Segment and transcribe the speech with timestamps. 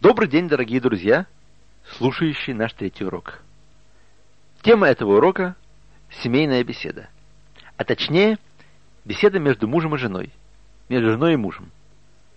[0.00, 1.26] Добрый день, дорогие друзья,
[1.96, 3.42] слушающие наш третий урок.
[4.62, 5.56] Тема этого урока–
[6.22, 7.08] семейная беседа.
[7.76, 8.38] А точнее,
[9.04, 10.30] беседа между мужем и женой,
[10.88, 11.72] между женой и мужем,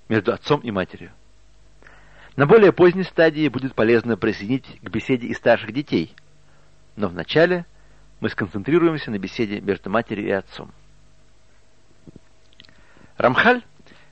[0.09, 1.11] между отцом и матерью.
[2.35, 6.15] На более поздней стадии будет полезно присоединить к беседе и старших детей,
[6.95, 7.67] но вначале
[8.21, 10.71] мы сконцентрируемся на беседе между матерью и отцом.
[13.17, 13.61] Рамхаль,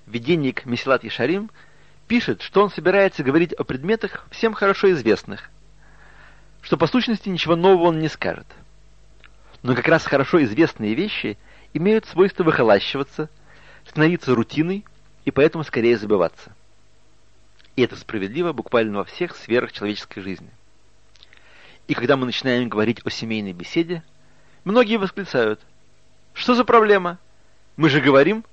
[0.05, 1.50] виденник Месилат Ишарим–
[2.10, 5.52] пишет, что он собирается говорить о предметах всем хорошо известных,
[6.62, 8.48] что по сущности ничего нового он не скажет.
[9.62, 11.38] Но как раз хорошо известные вещи
[11.73, 13.30] имеют свойство выхолащиваться,
[13.88, 14.86] становиться рутиной
[15.23, 16.52] и поэтому скорее забываться.
[17.76, 20.50] И это справедливо буквально во всех сферах человеческой жизни.
[21.88, 24.03] И когда мы начинаем говорить о семейной беседе,
[24.64, 25.62] многие восклицают,
[26.34, 27.20] что за проблема?
[27.78, 28.44] Мы же говорим,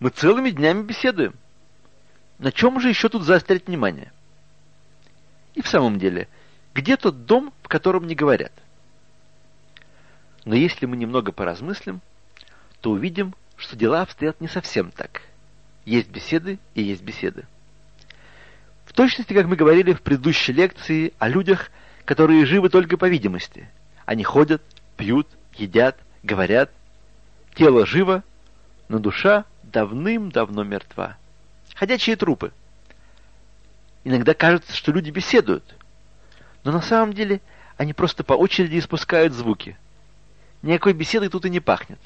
[0.00, 1.34] мы целыми днями беседуем.
[2.38, 4.12] На чем же еще тут заострять внимание?
[5.54, 6.28] И в самом деле,
[6.74, 8.52] где тот дом, в котором не говорят?
[10.44, 12.00] Но если мы немного поразмыслим,
[12.80, 15.22] то увидим, что дела обстоят не совсем так.
[15.84, 17.46] Есть беседы и есть беседы.
[18.84, 21.70] В точности, как мы говорили в предыдущей лекции о людях,
[22.04, 23.70] которые живы только по видимости.
[24.04, 24.62] Они ходят,
[24.96, 26.70] пьют, едят, говорят.
[27.54, 28.22] Тело живо,
[28.88, 31.16] но душа давным-давно мертва
[31.74, 32.52] ходячие трупы.
[34.04, 35.74] Иногда кажется, что люди беседуют,
[36.62, 37.40] но на самом деле
[37.76, 39.76] они просто по очереди испускают звуки.
[40.62, 41.98] Никакой беседой тут и не пахнет.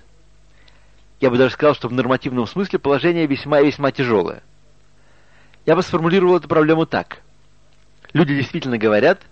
[1.21, 4.43] Я бы даже сказал, что в нормативном смысле положение весьма и весьма тяжелое.
[5.67, 7.21] Я бы сформулировал эту проблему так.
[8.13, 9.23] Люди действительно говорят,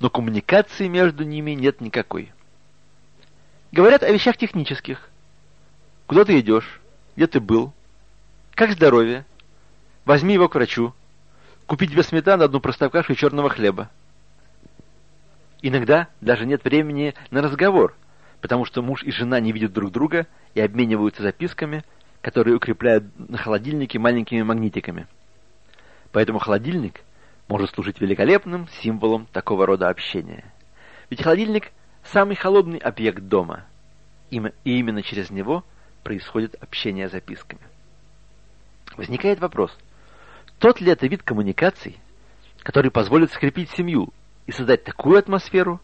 [0.00, 2.32] но коммуникации между ними нет никакой.
[3.72, 5.08] Говорят о вещах технических.
[6.06, 6.80] Куда ты идешь?
[7.16, 7.72] Где ты был?
[8.54, 9.26] Как здоровье?
[10.08, 10.94] Возьми его к врачу.
[11.66, 13.90] Купи тебе сметану, одну простоквашу и черного хлеба.
[15.60, 17.94] Иногда даже нет времени на разговор,
[18.40, 21.84] потому что муж и жена не видят друг друга и обмениваются записками,
[22.22, 25.06] которые укрепляют на холодильнике маленькими магнитиками.
[26.10, 27.02] Поэтому холодильник
[27.46, 30.42] может служить великолепным символом такого рода общения.
[31.10, 31.70] Ведь холодильник–
[32.02, 33.66] самый холодный объект дома,
[34.30, 35.64] и именно через него
[36.02, 37.60] происходит общение записками.
[38.96, 39.76] Возникает вопрос–
[40.58, 41.98] тот ли это вид коммуникаций,
[42.62, 44.12] который позволит скрепить семью
[44.46, 45.80] и создать такую атмосферу,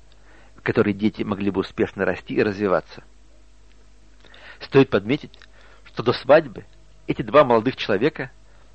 [0.57, 3.05] в которой дети могли бы успешно расти и развиваться?
[4.61, 5.39] Стоит подметить,
[5.85, 6.65] что до свадьбы
[7.07, 8.31] эти два молодых человека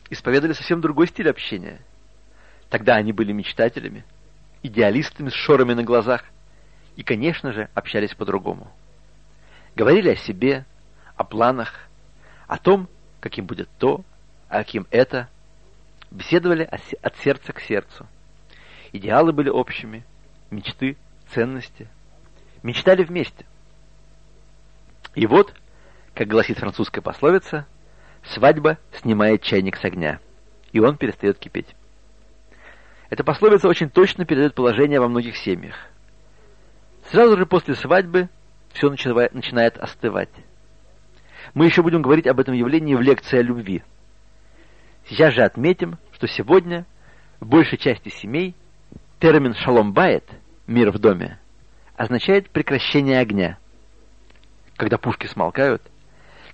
[0.10, 1.82] исповедовали совсем другой стиль общения.
[2.70, 4.06] Тогда они были мечтателями,
[4.64, 6.24] идеалистами с шорами на глазах
[6.96, 8.72] и, конечно же, общались по-другому.
[9.76, 10.66] Говорили о себе,
[11.16, 11.74] о планах,
[12.48, 12.88] о том,
[13.20, 14.04] каким будет то,
[14.48, 15.28] а каким это–
[16.12, 16.64] беседовали
[17.02, 18.08] от сердца к сердцу.
[18.92, 20.03] Идеалы были общими,
[20.50, 20.97] мечты,
[21.34, 21.88] ценности.
[22.64, 23.46] Мечтали вместе.
[25.16, 25.53] И вот,
[26.14, 27.66] как гласит французская пословица,
[28.24, 30.19] свадьба снимает чайник с огня,
[30.72, 31.75] и он перестает кипеть.
[33.09, 35.75] Эта пословица очень точно передает положение во многих семьях.
[37.12, 38.30] Сразу же после свадьбы
[38.74, 40.30] все начинает остывать.
[41.53, 43.84] Мы еще будем говорить об этом явлении в лекции о любви–
[45.09, 46.86] Сейчас же отметим, что сегодня
[47.40, 48.56] в большей части семей
[49.20, 50.24] термин «шалом бает»—
[50.68, 51.40] «мир в доме»
[51.96, 53.58] означает прекращение огня.
[54.75, 55.81] Когда пушки смолкают,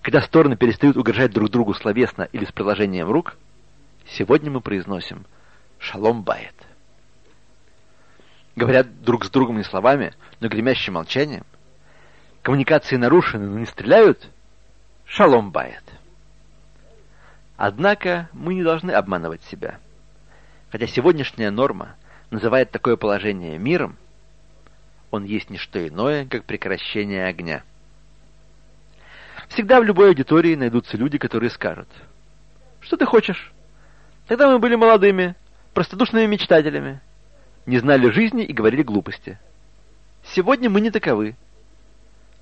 [0.01, 3.35] когда стороны перестают угрожать друг другу словесно или с приложением рук,
[4.07, 5.25] сегодня мы произносим
[5.77, 6.55] «шалом бает».
[8.55, 11.43] Говорят друг с другом не словами, но гремящим молчанием.
[12.41, 14.29] Коммуникации нарушены, но не стреляют.
[15.05, 15.83] Шалом бает.
[17.57, 19.79] Однако мы не должны обманывать себя.
[20.71, 21.95] Хотя сегодняшняя норма
[22.31, 23.97] называет такое положение миром,
[25.11, 27.63] он есть не что иное, как прекращение огня.
[29.47, 31.87] Всегда в любой аудитории найдутся люди, которые скажут,
[32.81, 33.53] «Что ты хочешь?
[34.27, 35.35] Тогда мы были молодыми,
[35.73, 36.99] простодушными мечтателями,
[37.65, 39.39] не знали жизни и говорили глупости.
[40.23, 41.35] Сегодня мы не таковы.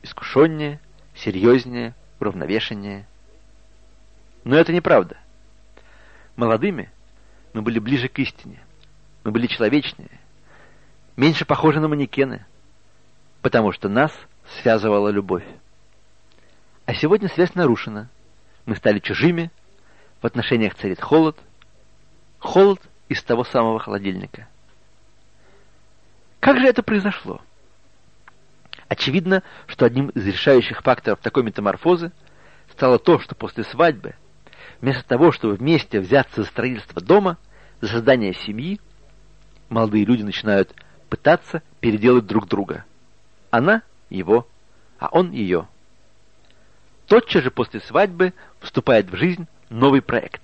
[0.02, 0.80] Искушеннее,
[1.16, 3.06] серьезнее, уравновешеннее.
[4.44, 5.18] Но это неправда.
[6.36, 6.90] Молодыми
[7.54, 8.60] мы были ближе к истине.
[9.24, 10.20] Мы были человечнее,
[11.16, 12.46] меньше похожи на манекены,
[13.42, 14.12] потому что нас
[14.60, 15.46] связывала любовь.
[16.86, 18.10] А сегодня связь нарушена.
[18.66, 19.50] Мы стали чужими,
[20.22, 21.38] в отношениях царит холод.
[22.40, 24.48] Холод из того самого холодильника.
[26.42, 27.40] Как же это произошло?
[28.90, 32.12] Очевидно, что одним из решающих факторов такой метаморфозы
[32.72, 34.16] стало то, что после свадьбы
[34.84, 37.38] Вместо того, чтобы вместе взяться за строительство дома,
[37.80, 38.82] за создание семьи
[39.70, 40.76] молодые люди начинают
[41.08, 42.84] пытаться переделать друг друга.
[43.50, 44.46] Она его,
[45.00, 45.70] а он ее.
[47.08, 50.42] Тотчас же после свадьбы вступает в жизнь новый проект.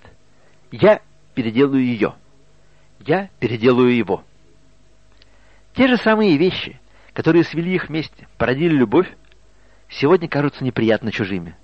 [0.72, 1.02] Я
[1.36, 2.14] переделаю ее.
[3.02, 4.24] Я переделаю его.
[5.74, 6.80] Те же самые вещи,
[7.12, 9.14] которые свели их вместе, породили любовь,
[9.90, 11.58] сегодня кажутся неприятно чужими.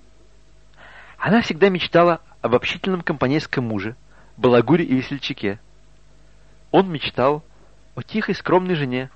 [1.18, 3.96] Она всегда мечтала об общительном компанейском муже,
[4.38, 5.60] балагуре и весельчаке.
[6.70, 7.44] Он мечтал
[7.96, 9.10] о тихой скромной жене,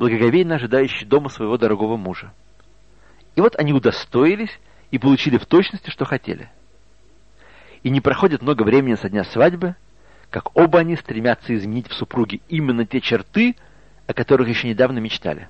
[0.00, 2.32] благоговейно ожидающей дома своего дорогого мужа.
[3.36, 4.58] И вот они удостоились
[4.90, 6.50] и получили в точности, что хотели.
[7.84, 9.76] И не проходит много времени со дня свадьбы,
[10.30, 13.54] как оба они стремятся изменить в супруге именно те черты,
[14.08, 15.48] о которых еще недавно мечтали.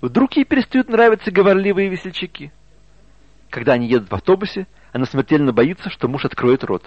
[0.00, 2.52] Вдруг ей перестают нравиться говорливые весельчаки.
[3.50, 6.84] Когда они едут в автобусе, она смертельно боится, что муж откроет рот.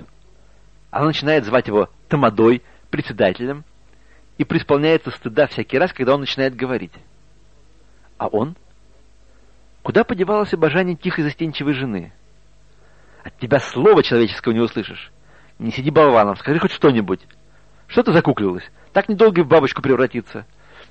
[0.89, 3.63] Она начинает звать его Тамадой, председателем,
[4.38, 6.94] и преисполняется стыда всякий раз, когда он начинает говорить.
[8.18, 8.56] А он?
[9.83, 12.13] Куда подевалось обожание тихой застенчивой жены?
[13.24, 15.12] От тебя слова человеческого не услышишь.
[15.59, 17.21] Не сиди болваном, скажи хоть что-нибудь.
[17.88, 18.63] Что ты закуклилась?
[18.94, 20.45] Так недолго и в бабочку превратиться.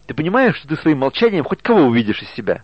[0.07, 2.63] Ты понимаешь, что ты своим молчанием хоть кого увидишь из себя?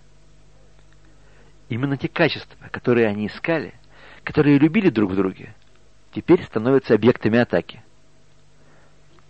[1.68, 3.74] Именно те качества, которые они искали,
[4.26, 5.54] которые любили друг в друге,
[6.10, 7.80] теперь становятся объектами атаки.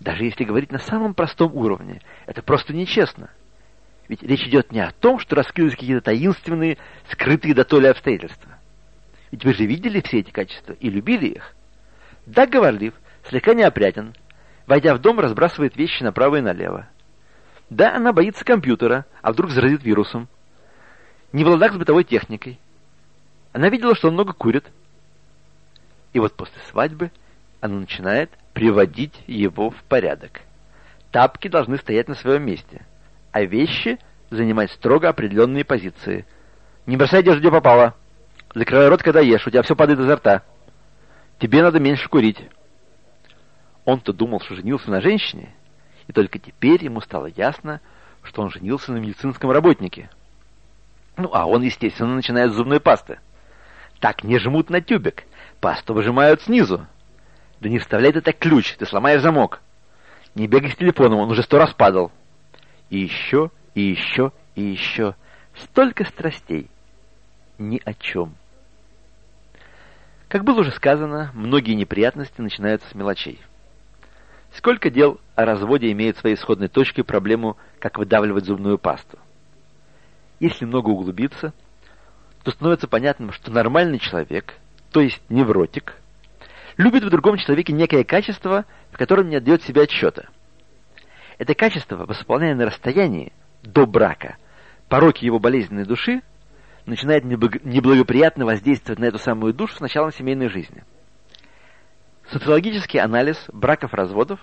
[0.00, 3.28] Даже если говорить на самом простом уровне, это просто нечестно.
[4.08, 6.78] Ведь речь идет не о том, что раскрылись какие-то таинственные,
[7.10, 8.52] скрытые до толи обстоятельства.
[9.30, 11.54] Ведь вы же видели все эти качества и любили их.
[12.24, 12.94] Да, говорлив,
[13.28, 14.14] слегка неопрятен,
[14.66, 16.88] войдя в дом, разбрасывает вещи направо и налево.
[17.68, 20.26] Да, она боится компьютера, а вдруг заразит вирусом.
[21.32, 22.58] Не в ладах с бытовой техникой.
[23.52, 24.64] Она видела, что он много курит.
[26.16, 27.10] И вот после свадьбы
[27.60, 30.40] она начинает приводить его в порядок.
[31.10, 32.86] Тапки должны стоять на своем месте,
[33.32, 33.98] а вещи
[34.30, 36.24] занимать строго определенные позиции.
[36.86, 37.94] Не бросай одежду, где попало.
[38.54, 40.42] Закрывай рот, когда ешь, у тебя все падает изо рта.
[41.38, 42.42] Тебе надо меньше курить.
[43.84, 45.54] Он-то думал, что женился на женщине,
[46.06, 47.82] и только теперь ему стало ясно,
[48.22, 50.08] что он женился на медицинском работнике.
[51.18, 53.18] Ну, а он, естественно, начинает с зубной пасты.
[54.00, 55.24] Так не жмут на тюбик,
[55.66, 56.86] пасту выжимают снизу.
[57.60, 59.60] Да не вставляй так ключ, ты сломаешь замок.
[60.36, 62.12] Не бегай с телефоном, он уже сто раз падал.
[62.88, 65.16] И еще, и еще, и еще.
[65.56, 66.70] Столько страстей.
[67.58, 68.36] Ни о чем.
[70.28, 73.40] Как было уже сказано, многие неприятности начинаются с мелочей.
[74.52, 79.18] Сколько дел о разводе имеют своей исходной точкой проблему, как выдавливать зубную пасту.
[80.38, 81.52] Если много углубиться,
[82.44, 84.54] то становится понятным, что нормальный человек,
[84.96, 85.98] то есть невротик,
[86.78, 90.30] любит в другом человеке некое качество, в котором не отдает себе отсчета.
[91.36, 94.38] Это качество, восполняя на расстоянии, до брака,
[94.88, 96.22] пороки его болезненной души,
[96.86, 100.82] начинает неблагоприятно воздействовать на эту самую душу с началом семейной жизни.
[102.30, 104.40] Социологический анализ браков-разводов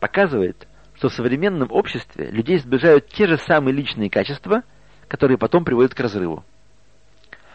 [0.00, 0.66] показывает,
[0.96, 4.64] что в современном обществе людей сближают те же самые личные качества,
[5.06, 6.44] которые потом приводят к разрыву.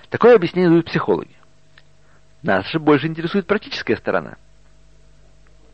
[0.10, 1.41] Такое объяснение дают психологи.
[2.44, 4.38] Нас же больше интересует практическая сторона.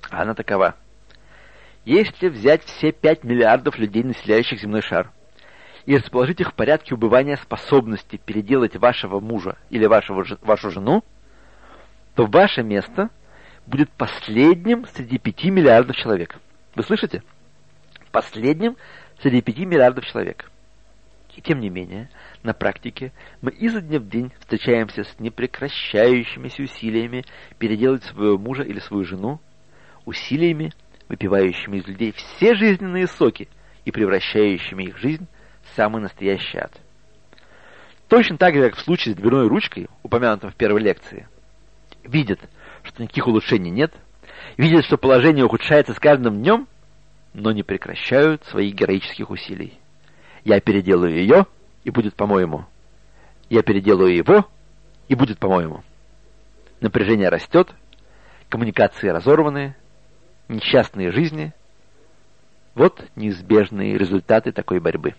[0.09, 0.75] Она такова.
[1.85, 5.11] Если взять все 5 миллиардов людей, населяющих земной шар,
[5.85, 11.03] и расположить их в порядке убывания способности переделать вашего мужа или вашего, вашу жену,
[12.15, 13.09] то ваше место
[13.65, 16.35] будет последним среди 5 миллиардов человек.
[16.75, 17.23] Вы слышите?
[18.11, 18.75] Последним
[19.21, 20.51] среди 5 миллиардов человек.
[21.37, 22.09] И тем не менее,
[22.41, 27.25] на практике мы изо дня в день встречаемся с непрекращающимися усилиями
[27.59, 29.39] переделать своего мужа или свою жену,
[30.05, 30.73] усилиями,
[31.07, 33.47] выпивающими из людей все жизненные соки
[33.85, 35.27] и превращающими их жизнь
[35.61, 36.71] в самый настоящий ад.
[38.09, 41.27] Точно так же, как в случае с дверной ручкой, упомянутым в первой лекции,
[42.03, 42.39] видят,
[42.81, 43.93] что никаких улучшений нет,
[44.57, 46.67] видят, что положение ухудшается с каждым днем,
[47.35, 49.77] но не прекращают своих героических усилий.
[50.47, 51.45] Я переделаю ее,
[51.83, 52.63] и будет по-моему.
[53.49, 54.47] Я переделаю его,
[55.09, 55.83] и будет по-моему.
[56.79, 57.75] Напряжение растет,
[58.47, 59.75] коммуникации разорваны,
[60.47, 61.51] несчастные жизни.
[62.75, 65.15] Вот неизбежные результаты такой борьбы.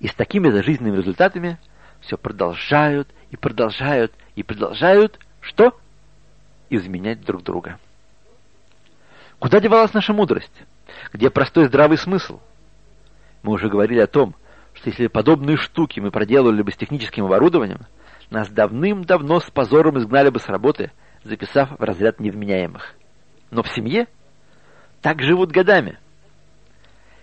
[0.00, 1.56] И с такими же жизненными результатами
[2.02, 5.80] все продолжают и продолжают и продолжают что?
[6.68, 7.78] Изменять друг друга.
[9.38, 10.52] Куда девалась наша мудрость?
[11.14, 12.38] Где простой здравый смысл?
[13.42, 14.34] Мы уже говорили о том,
[14.74, 17.80] что если подобные штуки мы проделывали бы с техническим оборудованием,
[18.30, 20.90] нас давным-давно с позором изгнали бы с работы,
[21.24, 22.94] записав в разряд невменяемых.
[23.50, 24.06] Но в семье
[25.02, 25.98] Так живут годами.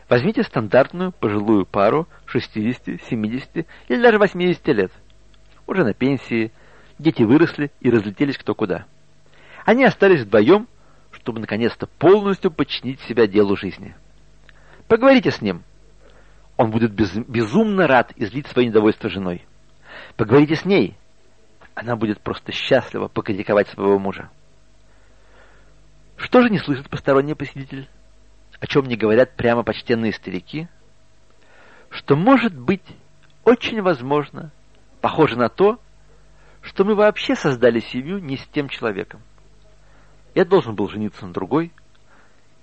[0.10, 4.92] Возьмите стандартную пожилую пару 60, 70 или даже 80 лет.
[5.66, 6.52] Уже на пенсии,
[6.98, 8.86] дети выросли и разлетелись кто куда.
[9.66, 10.68] Они остались вдвоем,
[11.12, 13.96] чтобы наконец-то полностью подчинить себя делу жизни.
[14.88, 15.64] Поговорите с ним.
[16.60, 19.46] Он будет без, безумно рад излить свое недовольство женой.
[20.18, 20.98] Поговорите с ней.
[21.74, 24.30] Она будет просто счастлива покритиковать своего мужа.
[26.18, 27.88] Что же не слышит посторонний посетитель?
[28.60, 30.68] О чем не говорят прямо почтенные старики?
[31.92, 32.84] Что может быть,
[33.46, 34.52] очень возможно,
[35.00, 35.80] похоже на то,
[36.60, 39.22] что мы вообще создали семью не с тем человеком.
[40.36, 41.72] Я должен был жениться на другой,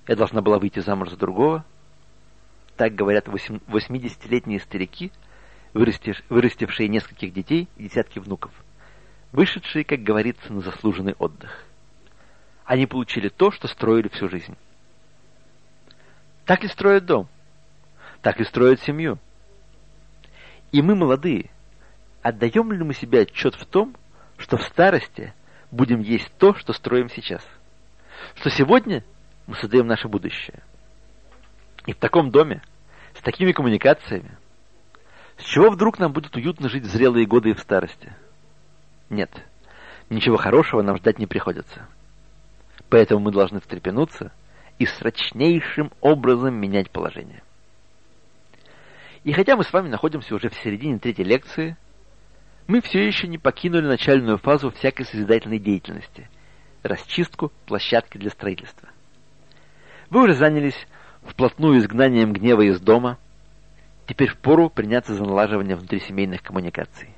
[0.07, 1.65] я должна была выйти замуж за другого.
[2.77, 5.11] Так говорят 80-летние старики,
[5.73, 8.53] вырастившие нескольких детей и десятки внуков,
[9.33, 11.65] вышедшие, как говорится, на заслуженный отдых.
[12.65, 14.57] Они получили то, что строили всю жизнь.
[16.45, 17.29] Так и строят дом.
[18.23, 19.19] Так и строят семью.
[20.73, 21.51] И мы, молодые,
[22.23, 23.97] отдаем ли мы себе отчет в том,
[24.37, 25.33] что в старости
[25.71, 27.43] будем есть то, что строим сейчас?
[28.35, 29.05] Что сегодня
[29.47, 30.63] мы создаем наше будущее?
[31.87, 32.63] И в таком доме,
[33.15, 34.37] с такими коммуникациями,
[35.39, 38.13] с чего вдруг нам будет уютно жить в зрелые годы и в старости?
[39.09, 39.31] Нет,
[40.11, 41.89] ничего хорошего нам ждать не приходится.
[42.91, 44.33] Поэтому мы должны встрепенуться
[44.79, 47.43] и срочнейшим образом менять положение.
[49.25, 51.77] И хотя мы с вами находимся уже в середине третьей лекции,
[52.67, 56.29] мы все еще не покинули начальную фазу всякой созидательной деятельности–
[56.83, 58.89] расчистку площадки для строительства.
[60.11, 60.87] Вы уже занялись
[61.27, 63.19] вплотную изгнанием гнева из дома,
[64.07, 67.11] теперь впору приняться за налаживание внутрисемейных коммуникаций.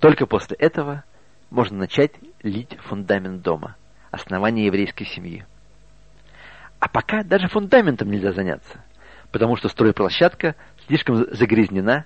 [0.00, 1.04] Только после этого
[1.50, 3.76] можно начать лить фундамент дома–
[4.10, 5.44] основания еврейской семьи.
[6.78, 8.84] А пока даже фундаментом нельзя заняться,
[9.32, 10.54] потому что стройплощадка
[10.86, 12.04] слишком загрязнена,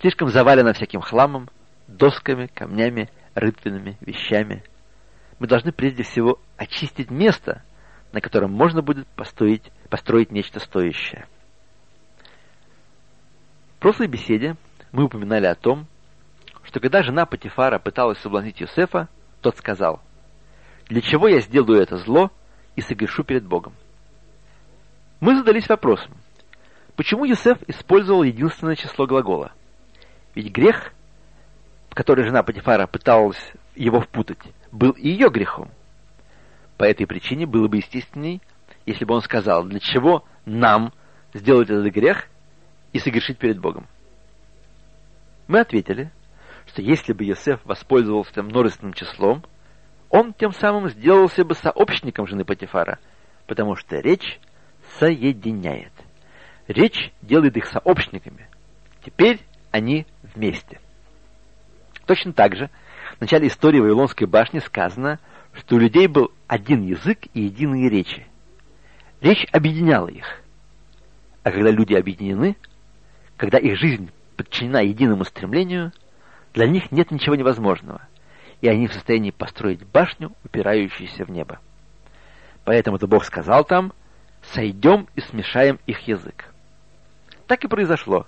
[0.00, 1.48] слишком завалена всяким хламом,
[1.88, 4.62] досками, камнями, рытвинами, вещами.
[5.38, 7.62] Мы должны прежде всего очистить место,
[8.12, 11.26] на котором можно будет построить, построить нечто стоящее.
[13.76, 14.56] В прошлой беседе
[14.92, 15.86] мы упоминали о том,
[16.64, 19.08] что когда жена Патифара пыталась соблазнить Юсефа,
[19.40, 20.00] тот сказал–
[20.90, 22.32] для чего я сделаю это зло
[22.74, 23.74] и согрешу перед Богом?
[25.20, 26.12] Мы задались вопросом,
[26.96, 29.52] почему Юсеф использовал единственное число глагола?
[30.34, 30.92] Ведь грех,
[31.90, 34.40] в который жена Патифара пыталась его впутать,
[34.72, 35.70] был и ее грехом.
[36.80, 38.40] По этой причине было бы естественней,
[38.86, 40.94] если бы он сказал, для чего нам
[41.34, 42.26] сделать этот грех
[42.94, 43.86] и согрешить перед Богом.
[45.46, 46.10] Мы ответили,
[46.66, 49.44] что если бы Йосеф воспользовался множественным числом,
[50.08, 52.98] он тем самым сделался бы сообщником жены Патифара,
[53.46, 54.40] потому что речь
[54.98, 55.92] соединяет.
[56.66, 58.48] Речь делает их сообщниками.
[59.04, 60.80] Теперь они вместе.
[62.06, 62.70] Точно так же
[63.18, 65.20] в начале истории Вавилонской башни сказано,
[65.52, 68.26] что у людей был один язык и единые речи.
[69.20, 70.42] Речь объединяла их.
[71.42, 72.56] А когда люди объединены,
[73.36, 75.92] когда их жизнь подчинена единому стремлению,
[76.54, 78.02] для них нет ничего невозможного
[78.60, 81.60] и они в состоянии построить башню, упирающуюся в небо.
[82.64, 83.92] Поэтому-то Бог сказал там,
[84.52, 86.52] «Сойдем и смешаем их язык».
[87.46, 88.26] Так и произошло.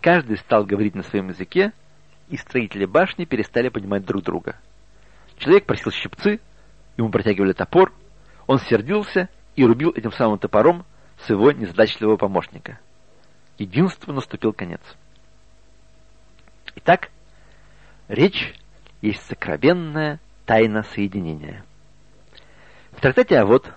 [0.00, 1.72] Каждый стал говорить на своем языке,
[2.28, 4.56] и строители башни перестали понимать друг друга.
[5.42, 6.38] Человек просил щипцы,
[6.96, 7.92] ему протягивали топор,
[8.46, 10.84] он сердился и рубил этим самым топором
[11.18, 12.78] своего незадачливого помощника.
[13.58, 14.80] Единству наступил конец.
[16.76, 17.10] Итак,
[18.06, 18.54] речь
[19.00, 21.64] есть сокровенная тайна соединения.
[22.92, 23.68] В трактате «А вот»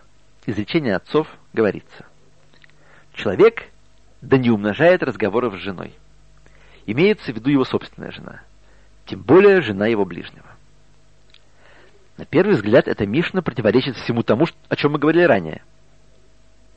[0.45, 2.05] изречение отцов говорится
[3.11, 3.71] «Человек
[4.21, 5.95] да не умножает разговоров с женой.
[6.85, 8.43] Имеется в виду его собственная жена,
[9.07, 10.54] тем более жена его ближнего».
[12.17, 15.63] На первый взгляд эта Мишна противоречит всему тому, о чем мы говорили ранее.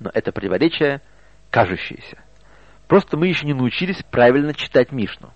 [0.00, 1.00] Но это противоречие
[1.50, 2.18] кажущееся.
[2.88, 5.30] Просто мы еще не научились правильно читать Мишну.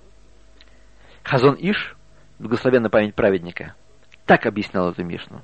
[1.22, 1.96] Хазон Иш
[2.42, 3.74] благословенна память праведника,
[4.26, 5.42] так объяснял эту Мишну.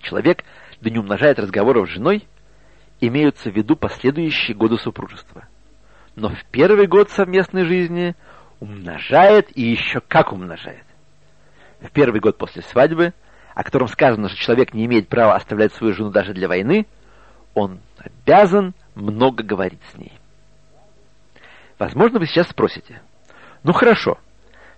[0.00, 0.44] Человек,
[0.80, 2.26] да не умножает разговоров с женой,
[3.00, 5.44] имеются в виду последующие годы супружества.
[6.14, 8.14] Но в первый год совместной жизни
[8.60, 10.84] умножает и еще как умножает.
[11.80, 13.14] В первый год после свадьбы,
[13.54, 16.86] о котором сказано, что человек не имеет права оставлять свою жену даже для войны,
[17.54, 20.12] он обязан много говорить с ней.
[21.78, 23.00] Возможно, вы сейчас спросите,
[23.62, 24.18] ну хорошо,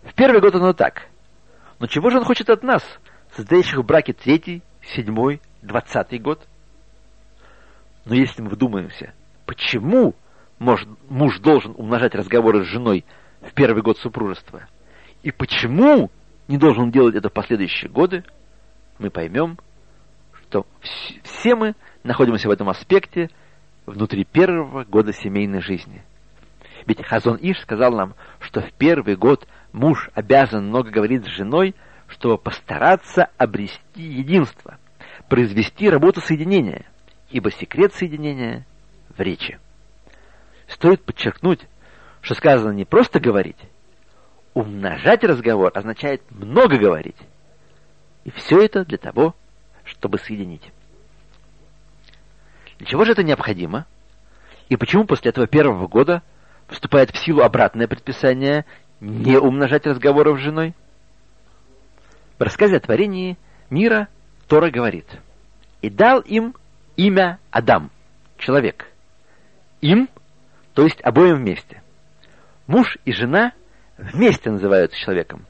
[0.02, 1.08] в первый год оно так.
[1.78, 2.84] Но чего же он хочет от нас,
[3.34, 4.62] состоящих в браке третий,
[4.94, 6.46] седьмой, двадцатый год?
[8.04, 9.14] Но если мы вдумаемся,
[9.46, 10.14] почему
[10.58, 13.04] муж должен умножать разговоры с женой
[13.40, 14.66] в первый год супружества,
[15.22, 16.10] и почему
[16.50, 18.24] не должен делать это в последующие годы,
[18.98, 19.56] мы поймем,
[20.42, 20.66] что
[21.22, 23.30] все мы находимся в этом аспекте
[23.86, 26.02] внутри первого года семейной жизни.
[26.86, 31.76] Ведь Хазон Иш сказал нам, что в первый год муж обязан много говорить с женой,
[32.08, 34.78] чтобы постараться обрести единство,
[35.28, 36.84] произвести работу соединения,
[37.30, 38.66] ибо секрет соединения
[39.16, 39.60] в речи.
[40.66, 41.60] Стоит подчеркнуть,
[42.22, 43.58] что сказано не просто говорить,
[44.54, 47.16] умножать разговор означает много говорить.
[48.24, 49.34] И все это для того,
[49.84, 50.72] чтобы соединить.
[52.78, 53.86] Для чего же это необходимо?
[54.68, 56.22] И почему после этого первого года
[56.68, 58.64] вступает в силу обратное предписание
[59.00, 60.74] не умножать разговоров с женой?
[62.38, 63.36] В рассказе о творении
[63.68, 64.08] мира
[64.48, 65.06] Тора говорит,
[65.82, 66.54] «И дал им
[66.96, 67.90] имя Адам,
[68.38, 68.86] человек.
[69.80, 70.08] Им,
[70.74, 71.82] то есть обоим вместе.
[72.66, 73.52] Муж и жена
[74.00, 75.46] вместе называются человеком.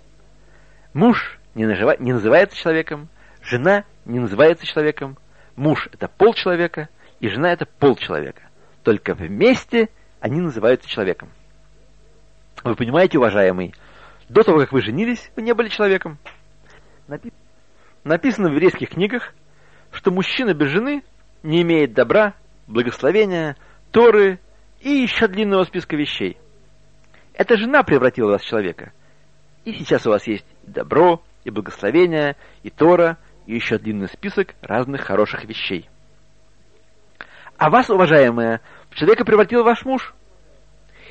[0.92, 3.08] Муж не, нажива, не называется человеком,
[3.42, 5.18] жена не называется человеком,
[5.56, 6.88] муж— это пол человека,
[7.20, 8.42] и жена— это пол человека.
[8.82, 9.88] Только вместе
[10.20, 11.30] они называются человеком.
[12.64, 13.74] Вы понимаете, уважаемый,
[14.28, 16.18] до того, как вы женились, вы не были человеком.
[18.04, 19.34] Написано в еврейских книгах,
[19.92, 21.02] что мужчина без жены
[21.42, 22.34] не имеет добра,
[22.66, 23.56] благословения,
[23.90, 24.38] Торы
[24.80, 26.38] и еще длинного списка вещей.
[27.40, 28.92] Эта жена превратила вас в человека.
[29.64, 33.16] И сейчас у вас есть добро, и благословение, и Тора,
[33.46, 35.88] и еще длинный список разных хороших вещей.
[37.56, 40.12] А вас, уважаемая, в человека превратил ваш муж.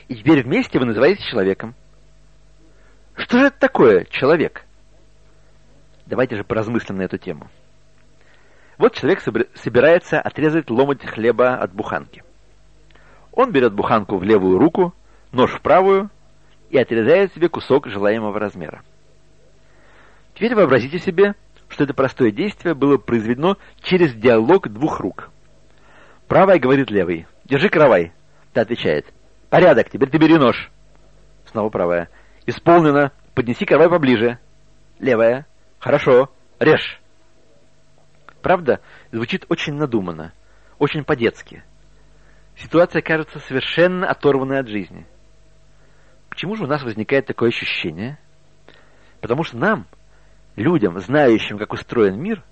[0.07, 1.73] И теперь вместе вы называетесь человеком.
[3.15, 4.65] Что же это такое человек?
[6.05, 7.49] Давайте же поразмыслим на эту тему.
[8.77, 9.21] Вот человек
[9.55, 12.23] собирается отрезать ломоть хлеба от буханки.
[13.31, 14.93] Он берет буханку в левую руку,
[15.31, 16.11] нож в правую
[16.69, 18.83] и отрезает себе кусок желаемого размера.
[20.35, 21.35] Теперь вообразите себе,
[21.67, 25.29] что это простое действие было произведено через диалог двух рук.
[26.27, 28.13] Правая говорит левой «Держи каравай».
[28.53, 29.05] Та отвечает
[29.49, 30.71] «Порядок, теперь ты бери нож».
[31.45, 32.09] Снова правая
[32.45, 34.37] «Исполнено, поднеси каравай поближе».
[34.99, 35.45] Левая
[35.79, 36.29] «Хорошо,
[36.59, 36.99] режь».
[38.41, 38.79] Правда,
[39.11, 40.33] звучит очень надуманно,
[40.77, 41.63] очень по-детски.
[42.57, 45.05] Ситуация кажется совершенно оторванной от жизни.
[46.39, 48.17] Почему же у нас возникает такое ощущение?
[49.19, 49.85] Потому что нам,
[50.55, 52.45] людям, знающим, как устроен мир,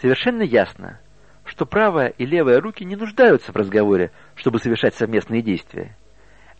[0.00, 0.98] совершенно ясно,
[1.44, 5.94] что правая и левая руки не нуждаются в разговоре, чтобы совершать совместные действия.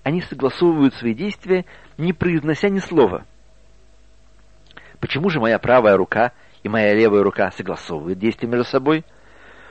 [0.03, 1.65] Они согласовывают свои действия,
[1.97, 3.25] не произнося ни слова.
[5.01, 9.07] Почему же моя правая рука– и моя левая рука согласовывают действия между собой,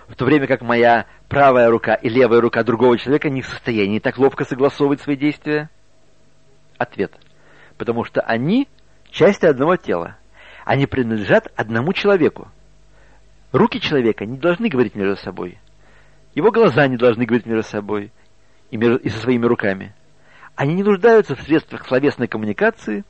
[0.08, 4.00] в то время как моя правая рука и левая рука другого человека не в состоянии
[4.00, 5.70] так ловко согласовывать свои действия?
[6.78, 7.14] Ответ.
[7.78, 8.68] Потому что они
[9.10, 10.18] части одного тела.
[10.66, 12.50] Они принадлежат одному человеку.
[13.52, 15.60] Руки человека не должны говорить между собой.
[16.36, 18.12] Его глаза не должны говорить между собой
[18.72, 19.96] и, между, и со своими руками.
[20.56, 23.06] Они не нуждаются в средствах словесной коммуникации,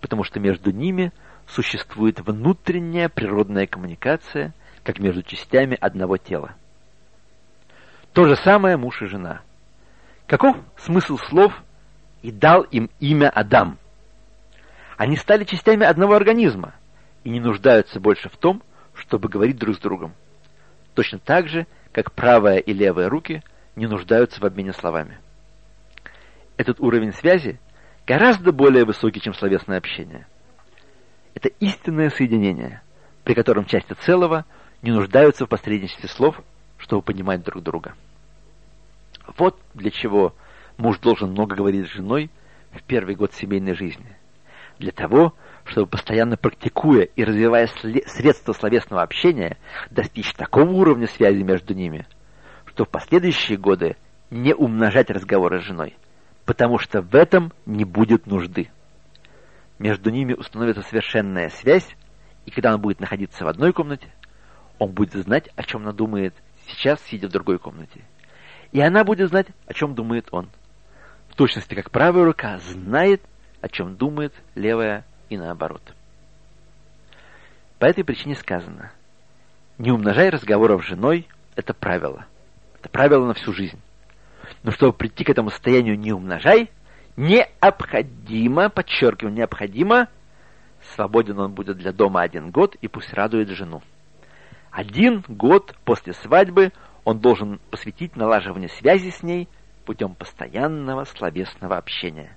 [0.00, 1.12] потому что между ними–
[1.46, 4.52] существует внутренняя природная коммуникация,
[4.82, 6.54] как между частями одного тела.
[8.12, 9.42] То же самое муж и жена.
[10.26, 11.52] Каков смысл слов
[12.26, 13.78] «и дал им имя Адам»?
[14.96, 16.74] Они стали частями одного организма
[17.22, 20.12] и не нуждаются больше в том, чтобы говорить друг с другом.
[20.94, 23.44] Точно так же, как правая и левая руки
[23.76, 25.20] не нуждаются в обмене словами.
[26.56, 27.60] Этот уровень связи
[28.08, 30.26] гораздо более высокий, чем словесное общение–
[31.36, 32.82] это истинное соединение,
[33.22, 34.46] при котором части целого
[34.82, 36.40] не нуждаются в посредничестве слов,
[36.78, 37.94] чтобы понимать друг друга.
[39.38, 40.34] Вот для чего
[40.78, 42.30] муж должен много говорить с женой
[42.72, 44.16] в первый год семейной жизни.
[44.78, 45.34] Для того,
[45.64, 47.68] чтобы постоянно практикуя и развивая
[48.06, 49.56] средства словесного общения,
[49.90, 52.06] достичь такого уровня связи между ними,
[52.66, 53.96] что в последующие годы
[54.30, 55.96] не умножать разговоры с женой,
[56.44, 58.70] потому что в этом не будет нужды
[59.78, 61.96] между ними установится совершенная связь,
[62.44, 64.12] и когда он будет находиться в одной комнате,
[64.78, 66.34] он будет знать, о чем она думает
[66.66, 68.02] сейчас, сидя в другой комнате.
[68.72, 70.48] И она будет знать, о чем думает он.
[71.36, 73.22] Точности, как правая рука знает,
[73.60, 75.82] о чем думает левая и наоборот.
[77.78, 78.92] По этой причине сказано,
[79.78, 82.26] не умножай разговоров с женой, это правило.
[82.78, 83.80] Это правило на всю жизнь.
[84.62, 86.70] Но чтобы прийти к этому состоянию не умножай,
[87.16, 90.08] Необходимо, подчеркиваю, необходимо,
[90.94, 93.82] свободен он будет для дома один год и пусть радует жену.
[94.70, 96.72] Один год после свадьбы
[97.04, 99.48] он должен посвятить налаживанию связи с ней
[99.86, 102.36] путем постоянного словесного общения.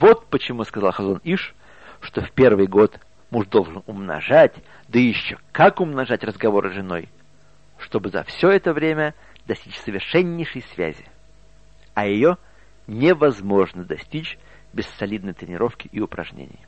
[0.00, 1.54] Вот почему сказал Хазон Иш,
[2.00, 2.98] что в первый год
[3.30, 4.54] муж должен умножать,
[4.88, 7.08] да еще как умножать разговоры с женой,
[7.78, 9.14] чтобы за все это время
[9.46, 11.04] достичь совершеннейшей связи.
[11.94, 12.36] А ее
[12.86, 14.38] невозможно достичь
[14.72, 16.60] без солидной тренировки и упражнений.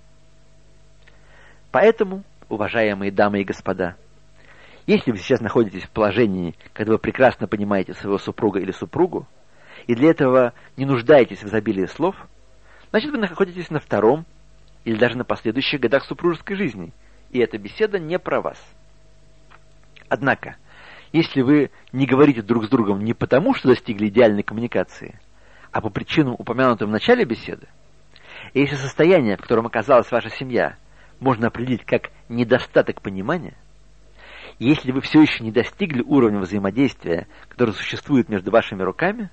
[1.70, 3.96] Поэтому, уважаемые дамы и господа,
[4.86, 9.26] если вы сейчас находитесь в положении, когда вы прекрасно понимаете своего супруга или супругу,
[9.90, 12.14] и для этого не нуждаетесь в изобилии слов,
[12.90, 14.24] значит вы находитесь на втором
[14.84, 16.92] или даже на последующих годах супружеской жизни,
[17.32, 18.62] и эта беседа не про вас.
[20.08, 20.54] Однако,
[21.12, 25.18] если вы не говорите друг с другом не потому, что достигли идеальной коммуникации,
[25.72, 27.66] а по причинам, упомянутым в начале беседы,
[28.54, 30.76] и если состояние, в котором оказалась ваша семья,
[31.18, 33.56] можно определить как недостаток понимания–
[34.60, 39.30] если вы все еще не достигли уровня взаимодействия, который существует между вашими руками,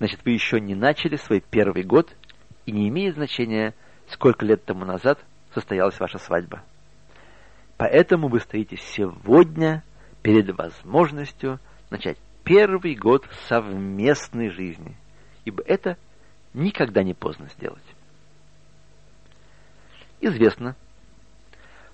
[0.00, 2.16] значит, вы еще не начали свой первый год,
[2.64, 3.74] и не имеет значения,
[4.08, 5.20] сколько лет тому назад
[5.54, 6.62] состоялась ваша свадьба.
[7.76, 9.84] Поэтому вы стоите сегодня
[10.22, 11.60] перед возможностью
[11.90, 14.96] начать первый год совместной жизни,
[15.44, 15.96] ибо это
[16.54, 17.84] никогда не поздно сделать.
[20.20, 20.76] Известно,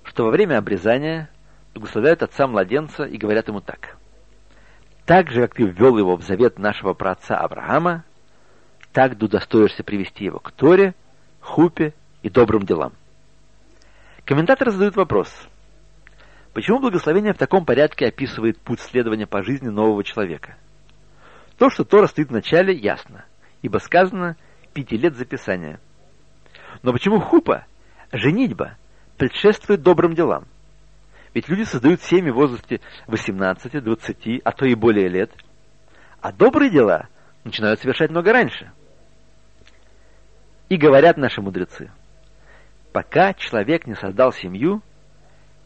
[0.04, 1.28] что во время обрезания
[1.74, 3.96] благословляют отца младенца и говорят ему так.
[5.06, 8.04] «Так же, как ты ввел его в завет нашего праотца Авраама,
[8.92, 10.94] так ты удостоишься привести его к Торе,
[11.40, 12.92] Хупе и добрым делам».
[14.24, 15.32] Комментаторы задают вопрос.
[16.52, 20.56] Почему благословение в таком порядке описывает путь следования по жизни нового человека?
[21.58, 23.24] То, что Тора стоит в начале, ясно,
[23.62, 24.36] ибо сказано
[24.74, 25.78] «пяти лет записания».
[26.82, 27.64] Но почему хупа,
[28.10, 28.76] женитьба,
[29.16, 30.46] предшествует добрым делам?
[31.36, 35.30] Ведь люди создают семьи в возрасте 18, 20, а то и более лет.
[36.22, 37.08] А добрые дела
[37.44, 38.72] начинают совершать много раньше.
[40.70, 41.90] И говорят наши мудрецы,
[42.90, 44.80] пока человек не создал семью,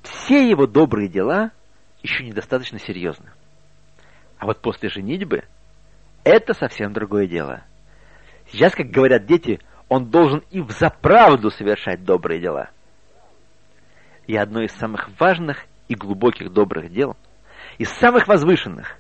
[0.03, 1.53] все его добрые дела
[2.03, 3.31] еще недостаточно серьезны.
[4.39, 5.45] А вот после женитьбы
[6.25, 7.63] это совсем другое дело.
[8.51, 12.71] Сейчас, как говорят дети, он должен и в заправду совершать добрые дела–
[14.31, 17.17] и одно из самых важных и глубоких добрых дел,
[17.79, 18.97] из самых возвышенных,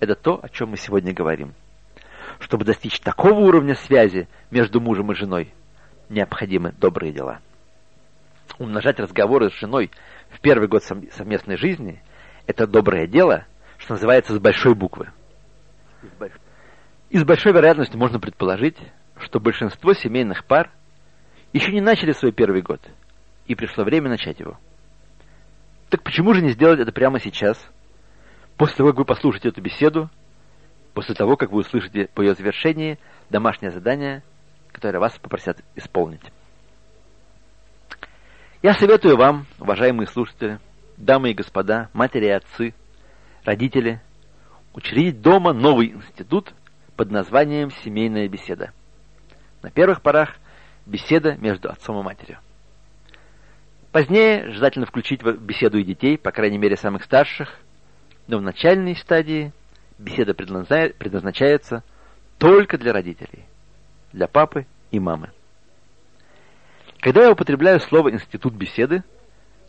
[0.00, 1.52] это то, о чем мы сегодня говорим.
[2.38, 5.52] Чтобы достичь такого уровня связи между мужем и женой,
[6.08, 7.40] необходимы добрые дела.
[8.58, 9.90] Умножать разговоры с женой
[10.30, 12.02] в первый год совместной жизни–
[12.46, 13.44] это доброе дело,
[13.76, 15.10] что называется, с большой буквы.
[17.10, 18.78] И с большой вероятностью можно предположить,
[19.18, 20.70] что большинство семейных пар
[21.52, 22.80] еще не начали свой первый год–
[23.46, 24.58] и пришло время начать его.
[25.90, 27.58] Так почему же не сделать это прямо сейчас?
[28.56, 30.10] После того, как вы послушаете эту беседу,
[30.94, 32.98] после того, как вы услышите по ее завершении
[33.30, 34.22] домашнее задание,
[34.72, 36.22] которое вас попросят исполнить.
[38.62, 40.58] Я советую вам, уважаемые слушатели,
[40.96, 42.74] дамы и господа, матери и отцы,
[43.44, 44.00] родители,
[44.72, 46.54] учредить дома новый институт
[46.96, 48.72] под названием «Семейная беседа».
[49.62, 50.36] На первых порах
[50.86, 52.38] беседа между отцом и матерью.
[53.94, 57.60] Позднее желательно включить в беседу и детей, по крайней мере самых старших,
[58.26, 59.52] но в начальной стадии
[59.98, 61.84] беседа предназначается
[62.38, 63.44] только для родителей,
[64.12, 65.30] для папы и мамы.
[66.98, 69.04] Когда я употребляю слово «институт беседы»,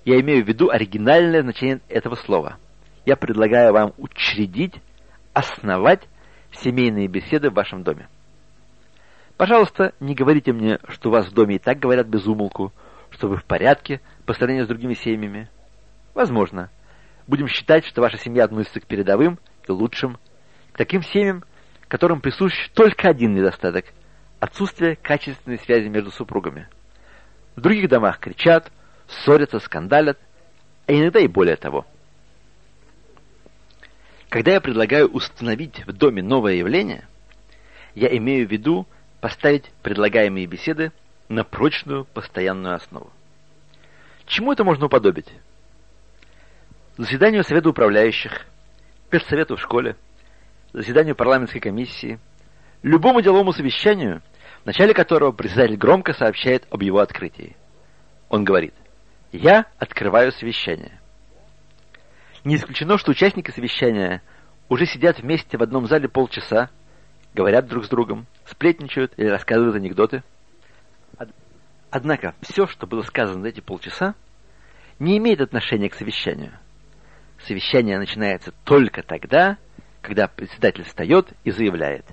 [0.06, 2.58] я имею в виду оригинальное значение этого слова.
[3.06, 4.74] Я предлагаю вам учредить,
[5.34, 6.02] основать
[6.52, 8.08] семейные беседы в вашем доме.
[9.38, 12.74] Пожалуйста, не говорите мне, что у вас в доме и так говорят без умолку,
[13.12, 15.50] что вы в порядке по сравнению с другими семьями?
[16.14, 16.70] Возможно.
[17.28, 20.18] Будем считать, что ваша семья относится к передовым и лучшим,
[20.74, 21.44] к таким семьям,
[21.88, 23.86] которым присущ только один недостаток–
[24.40, 26.68] отсутствие качественной связи между супругами.
[27.56, 28.72] В других домах кричат,
[29.08, 30.20] ссорятся, скандалят,
[30.88, 31.86] а иногда и более того.
[34.30, 37.08] Когда я предлагаю установить в доме новое явление,
[37.94, 38.86] я имею в виду
[39.22, 40.92] поставить предлагаемые беседы
[41.30, 43.12] на прочную постоянную основу.
[44.26, 45.32] Чему это можно уподобить?
[46.98, 48.46] Заседанию Совета управляющих,
[49.10, 49.96] педсовету в школе,
[50.74, 52.20] заседанию парламентской комиссии,
[52.82, 54.22] любому деловому совещанию,
[54.64, 57.56] в начале которого председатель громко сообщает об его открытии.
[58.30, 58.74] Он говорит,
[59.32, 61.00] я открываю совещание.
[62.44, 64.22] Не исключено, что участники совещания
[64.70, 66.70] уже сидят вместе в одном зале полчаса,
[67.34, 70.24] говорят друг с другом, сплетничают или рассказывают анекдоты–
[71.96, 74.16] Однако все, что было сказано за эти полчаса,
[75.00, 76.52] не имеет отношения к совещанию.
[77.46, 79.58] Совещание начинается только тогда,
[80.02, 82.06] когда председатель встает и заявляет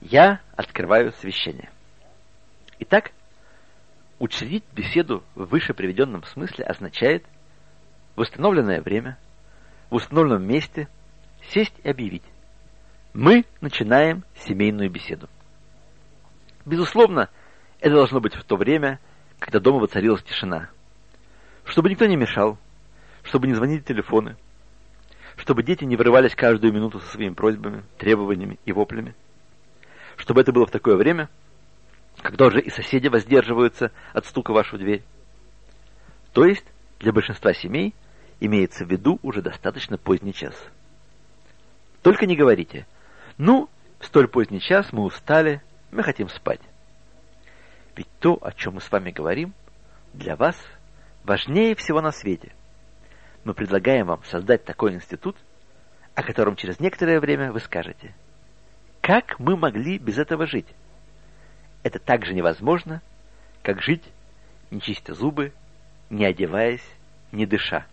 [0.00, 1.68] «Я открываю совещание».
[2.78, 3.12] Итак,
[4.18, 7.26] учредить беседу в выше приведенном смысле означает
[8.16, 9.18] в установленное время,
[9.90, 10.88] в установленном месте
[11.50, 12.24] сесть и объявить
[13.12, 15.28] «Мы начинаем семейную беседу».
[16.64, 17.28] Безусловно,
[17.80, 18.98] это должно быть в то время,
[19.40, 20.70] когда дома воцарилась тишина.
[21.64, 22.58] Чтобы никто не мешал,
[23.24, 24.36] чтобы не звонили телефоны,
[25.36, 29.14] чтобы дети не вырывались каждую минуту со своими просьбами, требованиями и воплями.
[30.16, 31.28] Чтобы это было в такое время,
[32.18, 35.02] когда уже и соседи воздерживаются от стука в вашу дверь.
[36.34, 36.64] То есть,
[36.98, 37.94] для большинства семей
[38.40, 40.54] имеется в виду уже достаточно поздний час.
[42.02, 42.86] Только не говорите,
[43.38, 46.60] ну, в столь поздний час мы устали, мы хотим спать.
[47.96, 49.54] Ведь то, о чем мы с вами говорим,
[50.12, 50.56] для вас
[51.24, 52.52] важнее всего на свете–
[53.44, 55.36] мы предлагаем вам создать такой институт,
[56.14, 58.14] о котором через некоторое время вы скажете,
[59.00, 60.66] как мы могли без этого жить?
[61.82, 63.00] Это так же невозможно,
[63.62, 64.04] как жить,
[64.70, 65.52] не чистя зубы,
[66.10, 66.86] не одеваясь,
[67.32, 67.86] не дыша.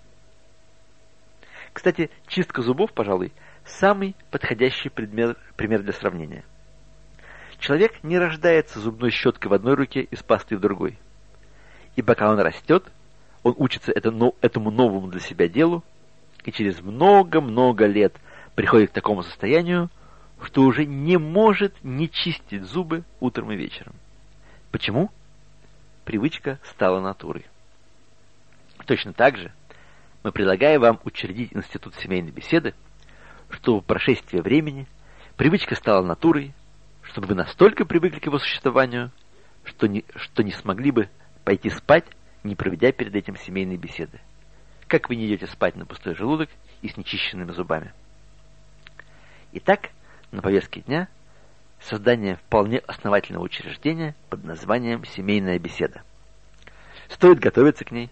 [1.71, 3.31] Кстати, чистка зубов, пожалуй,
[3.63, 6.43] самый подходящий предмет, пример для сравнения.
[7.59, 10.97] Человек не рождается зубной щеткой в одной руке и с пастой в другой.
[11.95, 12.85] И пока он растет,
[13.43, 15.83] он учится этому новому для себя делу,
[16.43, 18.15] и через много-много лет
[18.55, 19.89] приходит к такому состоянию,
[20.43, 23.95] что уже не может не чистить зубы утром и вечером.
[24.71, 25.09] Почему?
[26.05, 27.45] Привычка стала натурой.
[28.85, 29.51] Точно так же
[30.23, 32.75] мы предлагаем вам учредить институт семейной беседы,
[33.49, 34.87] чтобы в прошествии времени
[35.35, 36.53] привычка стала натурой,
[37.17, 39.09] чтобы вы настолько привыкли к его существованию,
[39.63, 41.09] что не, что не смогли бы
[41.43, 42.05] пойти спать
[42.43, 44.19] не проведя перед этим семейной беседы.
[44.85, 46.47] Как вы не идете спать на пустой желудок
[46.83, 47.91] и с нечищенными зубами?
[49.53, 49.89] Итак,
[50.29, 51.07] на повестке дня
[51.79, 56.03] создание вполне основательного учреждения под названием «Семейная беседа».
[57.09, 58.11] Стоит готовиться к ней.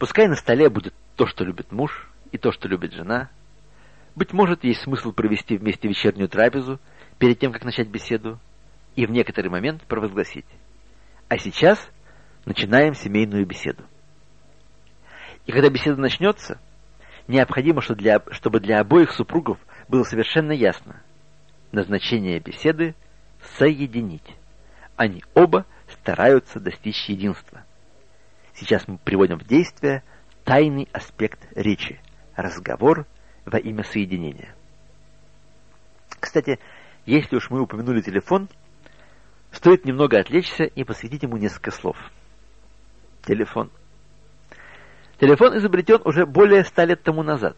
[0.00, 3.30] Пускай на столе будет то, что любит муж, и то, что любит жена.
[4.16, 6.80] Быть может, есть смысл провести вместе вечернюю трапезу
[7.20, 8.40] перед тем, как начать беседу,
[8.96, 10.46] и в некоторый момент провозгласить.
[11.28, 11.78] А сейчас
[12.46, 13.84] начинаем семейную беседу.
[15.46, 16.58] И когда беседа начнется,
[17.28, 21.02] необходимо, чтобы для, чтобы для обоих супругов было совершенно ясно.
[21.72, 22.96] Назначение беседы–
[23.58, 24.36] соединить.
[24.96, 27.64] Они оба стараются достичь единства.
[28.54, 30.02] Сейчас мы приводим в действие
[30.44, 32.00] тайный аспект речи–
[32.34, 33.06] разговор
[33.44, 34.54] во имя соединения.
[36.18, 36.58] Кстати,
[37.06, 38.48] если уж мы упомянули телефон,
[39.52, 41.96] стоит немного отвлечься и посвятить ему несколько слов–
[43.22, 43.70] телефон.
[45.18, 47.56] Телефон изобретен уже более ста лет тому назад.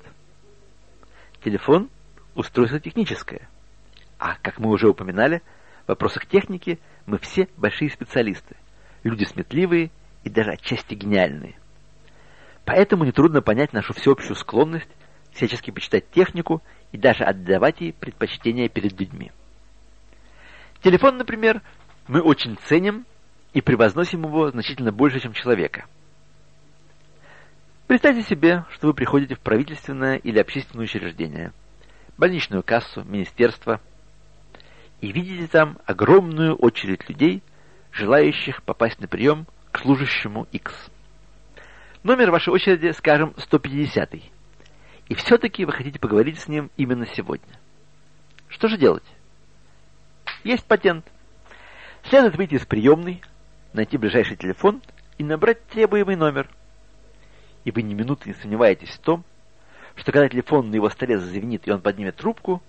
[1.45, 1.91] Телефон–
[2.35, 3.49] устройство техническое.
[4.19, 5.43] А, как мы уже упоминали,
[5.85, 8.57] в вопросах техники мы все большие специалисты,
[9.03, 9.91] люди сметливые
[10.25, 11.57] и даже отчасти гениальные.
[12.65, 14.89] Поэтому нетрудно понять нашу всеобщую склонность
[15.33, 19.33] всячески почитать технику и даже отдавать ей предпочтение перед людьми.
[20.83, 21.62] Телефон, например,
[22.09, 23.07] мы очень ценим
[23.53, 25.87] и превозносим его значительно больше, чем человека.
[27.87, 31.53] Представьте себе, что вы приходите в правительственное или общественное учреждение,
[32.16, 33.81] больничную кассу, министерство,
[35.01, 37.42] и видите там огромную очередь людей,
[37.90, 40.90] желающих попасть на прием к служащему X.
[42.03, 44.23] Номер вашей очереди, скажем, 150 -й.
[45.12, 47.61] И все-таки вы хотите поговорить с ним именно сегодня.
[48.48, 49.05] Что же делать?
[50.42, 51.05] Есть патент.
[52.05, 53.20] Следует выйти из приемной,
[53.75, 54.81] найти ближайший телефон
[55.18, 56.48] и набрать требуемый номер.
[57.64, 59.22] И вы ни минуты не сомневаетесь в том,
[59.96, 62.62] что когда телефон на его столе зазвенит и он поднимет трубку,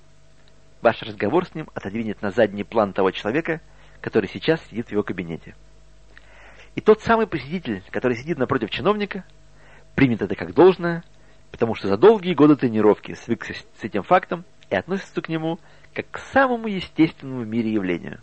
[0.82, 3.62] ваш разговор с ним отодвинет на задний план того человека,
[4.01, 5.56] который сейчас сидит в его кабинете.
[6.75, 9.23] И тот самый посетитель, который сидит напротив чиновника,
[9.95, 11.06] примет это как должное,
[11.54, 15.60] потому что за долгие годы тренировки свыкся с этим фактом и относится к нему
[15.94, 18.20] как к самому естественному в мире явлению.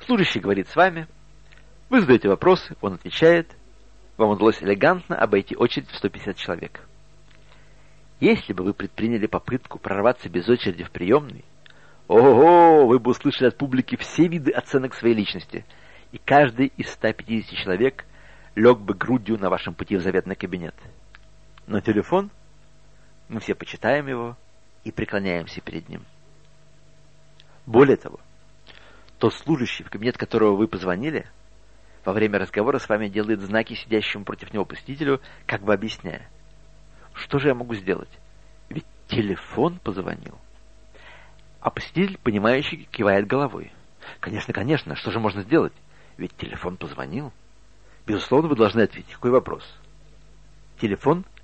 [0.00, 1.06] Служащий говорит с вами,
[1.88, 3.54] вы задаете вопросы, он отвечает.
[4.16, 6.80] Вам удалось элегантно обойти очередь в 150 человек.
[8.18, 11.44] Если бы вы предприняли попытку прорваться без очереди в приемный,
[12.08, 15.64] ого, вы бы услышали от публики все виды оценок своей личности,
[16.10, 18.06] и каждый из 150 человек
[18.56, 20.74] лег бы грудью на вашем пути в заветный кабинет.
[21.66, 22.30] Но телефон,
[23.28, 24.36] мы все почитаем его
[24.84, 26.04] и преклоняемся перед ним.
[27.66, 28.20] Более того,
[29.18, 31.28] тот служащий, в кабинет которого вы позвонили,
[32.04, 36.28] во время разговора с вами делает знаки сидящему против него посетителю, как бы объясняя.
[37.14, 38.10] Что же я могу сделать?
[38.68, 40.38] Ведь Телефон позвонил.
[41.60, 43.72] А посетитель, понимающий, кивает головой.
[44.20, 45.72] Конечно, конечно, что же можно сделать?
[46.16, 47.32] Ведь телефон позвонил.
[48.06, 49.12] Безусловно, вы должны ответить.
[49.12, 49.64] Какой вопрос?
[50.80, 51.24] Телефон—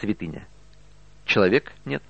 [0.00, 0.46] святыня.
[1.24, 2.02] Человек— нет.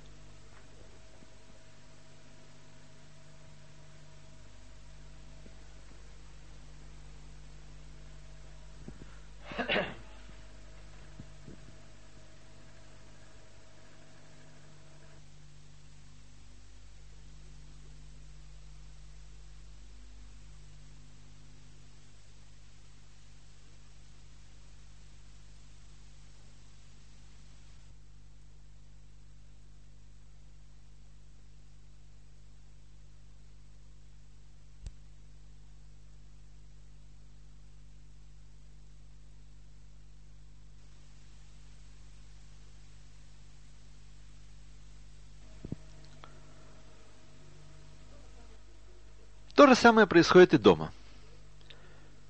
[49.69, 50.93] Же самое происходит и дома.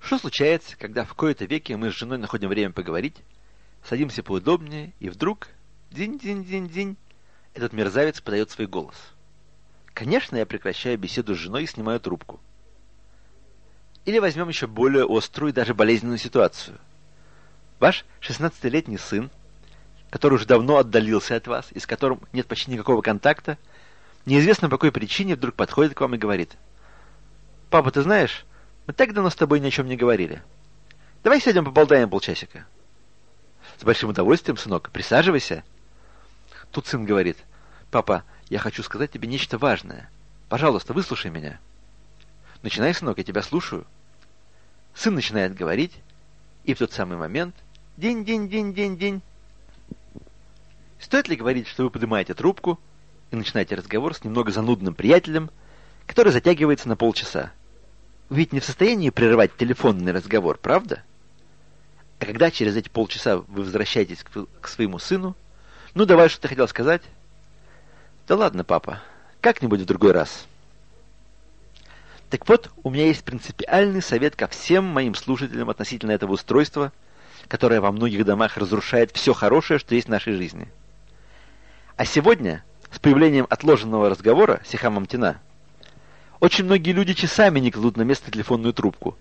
[0.01, 3.17] Что случается, когда в кои-то веке мы с женой находим время поговорить,
[3.85, 5.49] садимся поудобнее, и вдруг,
[5.91, 6.97] динь-динь-динь-динь,
[7.55, 8.97] этот мерзавец подает свой голос.
[9.95, 12.41] Конечно, я прекращаю беседу с женой и снимаю трубку.
[14.05, 16.79] Или возьмем еще более острую и даже болезненную ситуацию.
[17.81, 19.31] Ваш 16-летний сын,
[20.11, 23.59] который уже давно отдалился от вас и с которым нет почти никакого контакта,
[24.25, 26.57] неизвестно по какой причине вдруг подходит к вам и говорит–
[27.71, 28.47] Папа, ты знаешь,
[28.87, 30.43] мы так давно с тобой ни о чем не говорили.
[31.23, 32.67] Давай сядем поболтаем полчасика.
[33.79, 34.91] С большим удовольствием, сынок.
[34.91, 35.63] Присаживайся.
[36.71, 37.37] Тут сын говорит,
[37.91, 40.11] папа, я хочу сказать тебе нечто важное.
[40.49, 41.61] Пожалуйста, выслушай меня.
[42.63, 43.87] Начинай, сынок, я тебя слушаю.
[44.95, 45.93] Сын начинает говорить,
[46.65, 47.55] и в тот самый момент
[47.97, 49.23] день, день, день, день, день.
[50.99, 52.81] Стоит ли говорить, что вы поднимаете трубку
[53.31, 55.51] и начинаете разговор с немного занудным приятелем,
[56.07, 57.53] который затягивается на полчаса?
[58.31, 61.03] Ведь не в состоянии прерывать телефонный разговор, правда?
[62.19, 65.37] А когда через эти полчаса вы возвращаетесь к, к своему сыну,
[65.95, 67.03] ну давай, что ты хотел сказать?
[68.27, 69.01] Да ладно, папа,
[69.41, 70.47] как-нибудь в другой раз.
[72.29, 76.93] Так вот, у меня есть принципиальный совет ко всем моим слушателям относительно этого устройства,
[77.47, 80.69] которое во многих домах разрушает все хорошее, что есть в нашей жизни.
[81.97, 85.41] А сегодня, с появлением отложенного разговора Сихамом Тина,
[86.41, 89.19] очень многие люди часами не кладут на место телефонную трубку,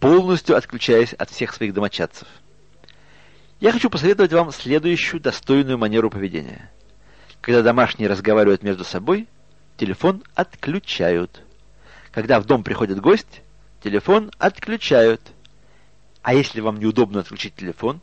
[0.00, 2.26] полностью отключаясь от всех своих домочадцев.
[3.60, 6.70] Я хочу посоветовать вам следующую достойную манеру поведения.
[7.40, 9.28] Когда домашние разговаривают между собой,
[9.76, 11.42] телефон отключают.
[12.10, 13.42] Когда в дом приходит гость,
[13.82, 15.20] телефон отключают.
[16.22, 18.00] А если вам неудобно отключить телефон,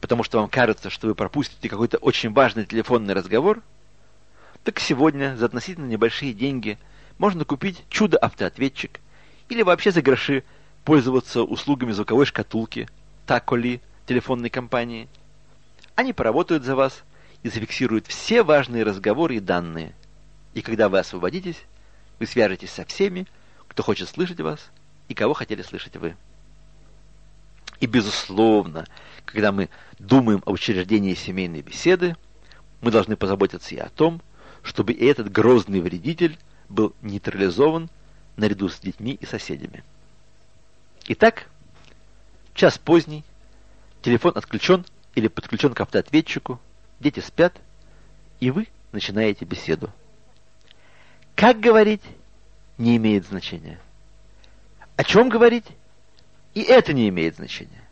[0.00, 3.62] потому что вам кажется, что вы пропустите какой-то очень важный телефонный разговор,
[4.62, 6.78] так сегодня за относительно небольшие деньги–
[7.18, 9.00] можно купить чудо-автоответчик
[9.48, 10.44] или вообще за гроши
[10.84, 12.88] пользоваться услугами звуковой шкатулки,
[13.26, 15.08] Таколи, телефонной компании.
[15.94, 17.02] Они поработают за вас
[17.42, 19.94] и зафиксируют все важные разговоры и данные.
[20.54, 21.60] И когда вы освободитесь,
[22.18, 23.26] вы свяжетесь со всеми,
[23.68, 24.70] кто хочет слышать вас
[25.08, 26.16] и кого хотели слышать вы.
[27.80, 28.86] И, безусловно,
[29.24, 32.16] когда мы думаем о учреждении семейной беседы,
[32.80, 34.22] мы должны позаботиться и о том,
[34.62, 37.88] чтобы этот грозный вредитель был нейтрализован
[38.36, 39.84] наряду с детьми и соседями.
[41.08, 41.48] Итак,
[42.54, 43.24] час поздний,
[44.02, 46.60] телефон отключен или подключен к автоответчику,
[47.00, 47.56] дети спят,
[48.40, 49.90] и вы начинаете беседу.
[51.34, 52.02] Как говорить,
[52.78, 53.78] не имеет значения.
[54.96, 55.66] О чем говорить,
[56.54, 57.82] и это не имеет значения.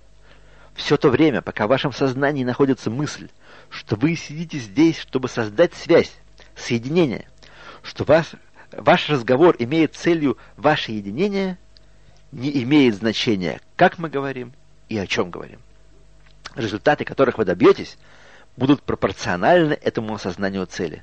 [0.75, 3.29] Все то время, пока в вашем сознании находится мысль,
[3.69, 6.13] что вы сидите здесь, чтобы создать связь,
[6.57, 7.29] соединение,
[7.83, 8.33] что ваш
[8.79, 11.59] ваш разговор имеет целью ваше единение,
[12.33, 14.53] не имеет значения, как мы говорим
[14.89, 15.61] и о чем говорим.
[16.55, 17.97] Результаты, которых вы добьетесь,
[18.57, 21.03] будут пропорциональны этому осознанию цели.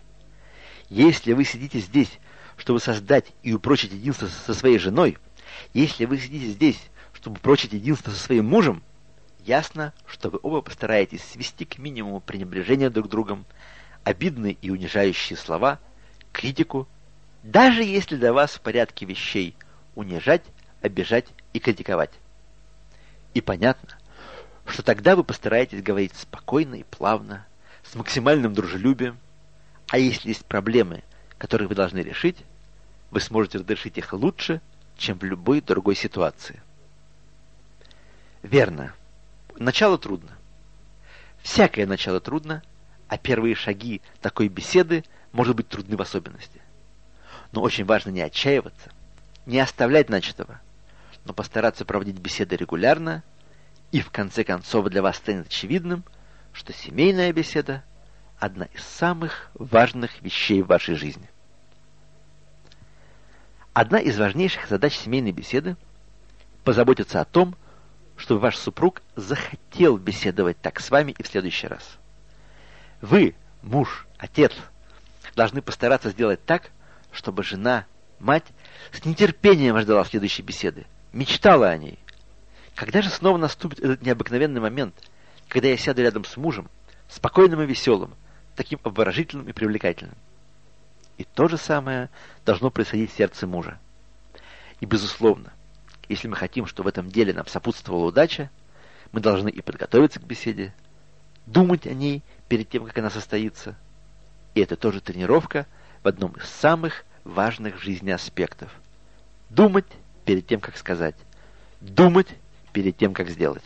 [0.89, 2.20] Если вы сидите здесь,
[2.58, 5.18] чтобы создать и упрочить единство со своей женой,
[5.74, 6.80] если вы сидите здесь,
[7.14, 8.84] чтобы упрочить единство со своим мужем,
[9.39, 13.45] ясно, что вы оба постараетесь свести к минимуму пренебрежения друг другом,
[14.04, 15.80] обидные и унижающие слова,
[16.32, 16.88] критику
[17.44, 19.56] даже если для вас в порядке вещей
[19.96, 20.44] унижать,
[20.82, 22.12] обижать и критиковать.
[23.34, 23.98] И понятно,
[24.66, 27.46] что тогда вы постараетесь говорить спокойно и плавно,
[27.84, 29.18] с максимальным дружелюбием,
[29.89, 31.04] а если есть проблемы,
[31.38, 32.38] которые вы должны решить,
[33.10, 34.62] вы сможете разрешить их лучше,
[34.98, 36.62] чем в любой другой ситуации.
[38.44, 38.94] Верно.
[39.58, 40.32] Начало трудно.
[41.42, 42.64] Всякое начало трудно,
[43.08, 46.62] а первые шаги такой беседы может быть трудны в особенности.
[47.52, 48.91] Но очень важно не отчаиваться,
[49.45, 50.62] не оставлять начатого,
[51.26, 53.24] но постараться проводить беседы регулярно,
[53.91, 56.04] и в конце концов для вас станет очевидным,
[56.54, 57.84] что семейная беседа–
[58.39, 61.30] одна из самых важных вещей в вашей жизни.
[63.74, 65.76] Одна из важнейших задач семейной беседы–
[66.64, 67.56] позаботиться о том,
[68.18, 71.97] чтобы ваш супруг захотел беседовать так с вами и в следующий раз.
[73.02, 74.54] Вы, муж, отец,
[75.36, 76.72] должны постараться сделать так,
[77.12, 77.86] чтобы жена,
[78.20, 78.45] мать
[78.91, 81.99] с нетерпением ждала следующей беседы, мечтала о ней.
[82.76, 84.95] Когда же снова наступит этот необыкновенный момент,
[85.47, 86.70] когда я сяду рядом с мужем,
[87.09, 88.16] спокойным и веселым,
[88.55, 90.16] таким обворожительным и привлекательным?
[91.18, 92.09] И то же самое
[92.45, 93.78] должно происходить в сердце мужа.
[94.80, 95.53] И, безусловно,
[96.09, 98.49] если мы хотим, чтобы в этом деле нам сопутствовала удача,
[99.12, 100.74] мы должны и подготовиться к беседе,
[101.45, 103.76] думать о ней перед тем, как она состоится.
[104.55, 105.68] И это тоже тренировка
[106.04, 108.72] в одном из самых важных в жизни аспектов.
[109.49, 109.86] Думать
[110.26, 111.16] перед тем, как сказать.
[111.80, 112.28] Думать
[112.74, 113.64] перед тем, как сделать.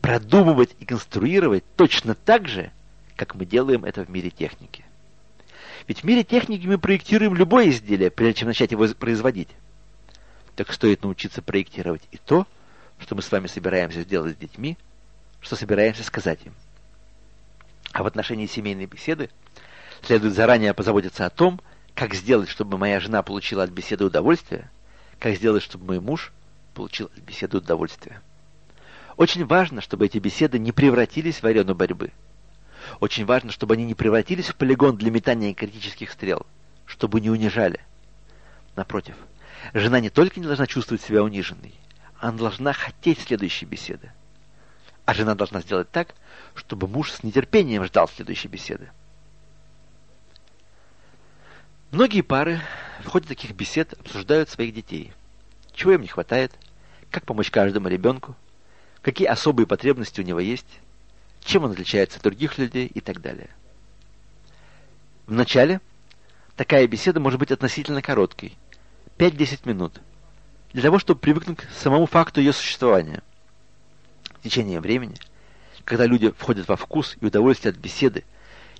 [0.00, 2.70] Продумывать и конструировать точно так же,
[3.16, 4.84] как мы делаем это в мире техники.
[5.86, 9.48] Ведь в мире техники мы проектируем любое изделие, прежде чем начать его производить.
[10.56, 12.46] Так стоит научиться проектировать и то,
[12.98, 14.76] что мы с вами собираемся сделать с детьми,
[15.40, 16.54] что собираемся сказать им.
[17.92, 19.28] А в отношении семейной беседы
[20.02, 21.60] следует заранее позаботиться о том,
[21.94, 24.70] как сделать, чтобы моя жена получила от беседы удовольствие,
[25.18, 26.32] как сделать, чтобы мой муж
[26.74, 28.20] получил от беседы удовольствие.
[29.16, 32.12] Очень важно, чтобы эти беседы не превратились в арену борьбы.
[32.98, 36.46] Очень важно, чтобы они не превратились в полигон для метания критических стрел,
[36.86, 37.80] чтобы не унижали.
[38.74, 39.14] Напротив,
[39.74, 41.74] жена не только не должна чувствовать себя униженной,
[42.18, 44.10] она должна хотеть следующей беседы.
[45.04, 46.14] А жена должна сделать так,
[46.54, 48.90] чтобы муж с нетерпением ждал следующей беседы.
[51.92, 52.58] Многие пары
[53.04, 55.12] в ходе таких бесед обсуждают своих детей.
[55.74, 56.50] Чего им не хватает,
[57.10, 58.34] как помочь каждому ребенку,
[59.02, 60.80] какие особые потребности у него есть,
[61.44, 63.50] чем он отличается от других людей и так далее.
[65.26, 65.82] Вначале
[66.56, 68.56] такая беседа может быть относительно короткой,
[69.18, 70.00] 5-10 минут,
[70.72, 73.22] для того, чтобы привыкнуть к самому факту ее существования.
[74.38, 75.16] В течение времени,
[75.84, 78.24] когда люди входят во вкус и удовольствие от беседы,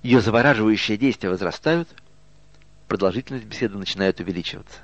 [0.02, 1.90] ее завораживающие действия возрастают–
[2.93, 4.80] продолжительность беседы начинает увеличиваться.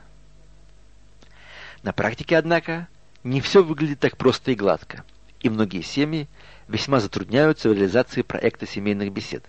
[1.83, 2.89] На практике, однако,
[3.23, 5.05] не все выглядит так просто и гладко,
[5.41, 6.27] и многие семьи
[6.69, 9.45] весьма затрудняются в реализации проекта семейных бесед,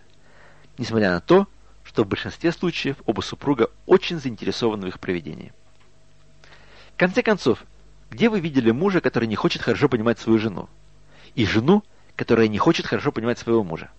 [0.78, 1.48] несмотря на то,
[1.86, 5.54] что в большинстве случаев оба супруга очень заинтересованы в их проведении.
[6.96, 7.64] В конце концов,
[8.10, 10.68] где вы видели мужа, который не хочет хорошо понимать свою жену,
[11.34, 11.82] и жену,
[12.18, 13.90] которая не хочет хорошо понимать своего мужа?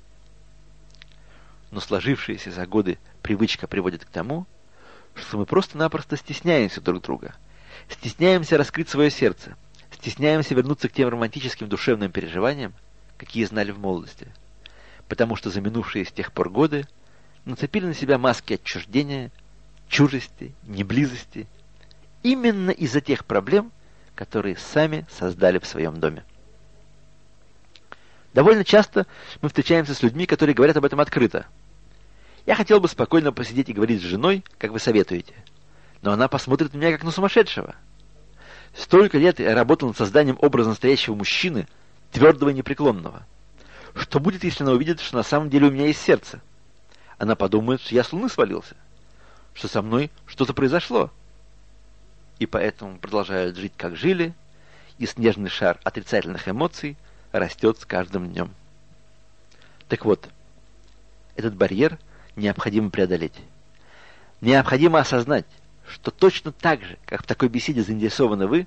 [1.71, 4.47] Но сложившаяся за годы привычка приводит к тому,
[5.15, 7.35] что мы просто-напросто стесняемся друг друга,
[7.89, 9.57] стесняемся раскрыть свое сердце,
[9.93, 12.75] стесняемся вернуться к тем романтическим душевным переживаниям,
[13.19, 14.29] какие знали в молодости,
[15.09, 16.87] потому что за минувшие с тех пор годы
[17.45, 19.31] нацепили на себя маски отчуждения,
[19.89, 21.47] чужести, неблизости,
[22.23, 23.73] именно из-за тех проблем,
[24.15, 26.25] которые сами создали в своем доме.
[28.35, 29.07] Довольно часто
[29.41, 31.47] мы встречаемся с людьми, которые говорят об этом открыто–
[32.51, 35.35] я хотел бы спокойно посидеть и говорить с женой, как вы советуете.
[36.03, 37.77] Но она посмотрит на меня, как на сумасшедшего.
[38.75, 41.69] Столько лет я работал над созданием образа настоящего мужчины,
[42.11, 43.23] твердого и непреклонного.
[43.95, 46.41] Что будет, если она увидит, что на самом деле у меня есть сердце?
[47.19, 48.75] Она подумает, что я с луны свалился,
[49.55, 51.13] что со мной что-то произошло.
[52.41, 54.35] И поэтому продолжают жить, как жили,
[54.99, 56.97] и снежный шар отрицательных эмоций
[57.31, 58.53] растет с каждым днем.
[59.87, 60.29] Так вот,
[61.37, 61.97] этот барьер–
[62.37, 63.35] необходимо преодолеть.
[64.41, 65.47] Необходимо осознать,
[65.87, 68.67] что точно так же, как в такой беседе заинтересованы вы,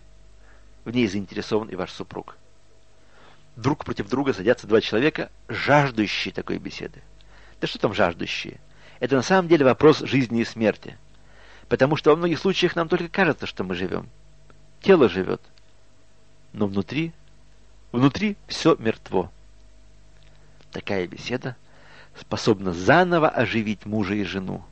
[0.85, 2.37] в ней заинтересован и ваш супруг.
[3.55, 7.01] Друг против друга садятся два человека, жаждущие такой беседы.
[7.61, 8.59] Да что там жаждущие?
[8.99, 10.97] Это на самом деле вопрос жизни и смерти.
[11.69, 14.09] Потому что во многих случаях нам только кажется, что мы живем.
[14.81, 15.41] Тело живет.
[16.51, 17.13] Но внутри,
[17.91, 19.31] внутри все мертво.
[20.71, 21.55] Такая беседа
[22.19, 24.63] способна заново оживить мужа и жену,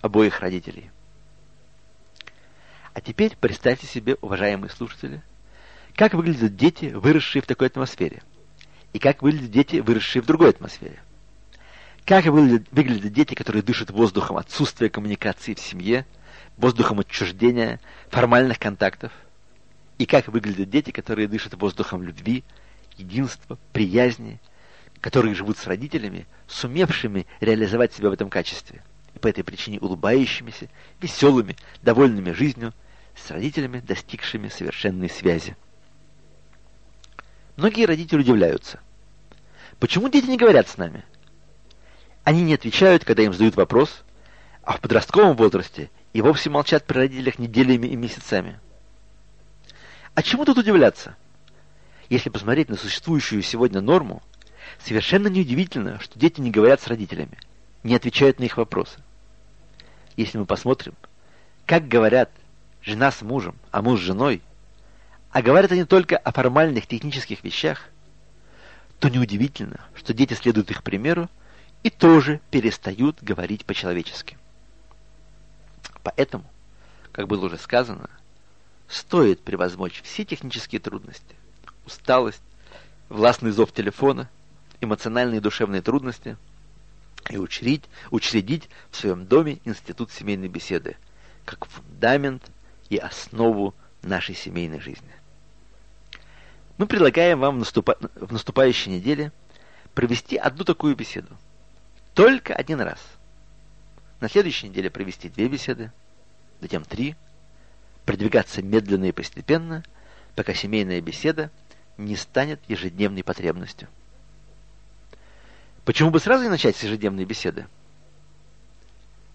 [0.00, 0.90] обоих родителей.
[2.92, 5.22] А теперь представьте себе, уважаемые слушатели,
[5.94, 8.22] как выглядят дети, выросшие в такой атмосфере,
[8.92, 10.98] и как выглядят дети, выросшие в другой атмосфере.
[12.04, 16.06] Как выглядят, выглядят дети, которые дышат воздухом отсутствия коммуникации в семье,
[16.56, 19.12] воздухом отчуждения, формальных контактов,
[19.98, 22.42] и как выглядят дети, которые дышат воздухом любви,
[22.96, 24.40] единства, приязни,
[25.00, 28.82] которые живут с родителями, сумевшими реализовать себя в этом качестве,
[29.14, 30.68] и по этой причине улыбающимися,
[31.00, 32.72] веселыми, довольными жизнью,
[33.16, 35.56] с родителями, достигшими совершенной связи.
[37.56, 38.80] Многие родители удивляются.
[39.78, 41.04] Почему дети не говорят с нами?
[42.24, 44.02] Они не отвечают, когда им задают вопрос,
[44.62, 48.60] а в подростковом возрасте и вовсе молчат при родителях неделями и месяцами.
[50.14, 51.16] А чему тут удивляться?
[52.10, 54.22] Если посмотреть на существующую сегодня норму,
[54.84, 57.38] совершенно неудивительно, что дети не говорят с родителями,
[57.82, 58.98] не отвечают на их вопросы.
[60.16, 60.94] Если мы посмотрим,
[61.66, 62.30] как говорят
[62.82, 64.42] жена с мужем, а муж с женой,
[65.30, 67.84] а говорят они только о формальных технических вещах,
[68.98, 71.28] то неудивительно, что дети следуют их примеру
[71.82, 74.36] и тоже перестают говорить по-человечески.
[76.02, 76.44] Поэтому,
[77.12, 78.10] как было уже сказано,
[78.88, 81.36] стоит превозмочь все технические трудности,
[81.86, 82.42] усталость,
[83.08, 84.28] властный зов телефона,
[84.80, 86.36] эмоциональные и душевные трудности
[87.28, 90.96] и учредить, учредить в своем доме институт семейной беседы
[91.44, 92.50] как фундамент
[92.88, 95.10] и основу нашей семейной жизни.
[96.78, 97.98] Мы предлагаем вам в, наступа...
[98.14, 99.32] в наступающей неделе
[99.94, 101.36] провести одну такую беседу.
[102.14, 103.00] Только один раз.
[104.20, 105.92] На следующей неделе провести две беседы,
[106.60, 107.16] затем три.
[108.06, 109.84] Продвигаться медленно и постепенно,
[110.34, 111.50] пока семейная беседа
[111.96, 113.88] не станет ежедневной потребностью.
[115.90, 117.66] Почему бы сразу не начать с ежедневной беседы?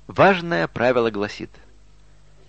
[0.08, 1.50] Важное правило гласит,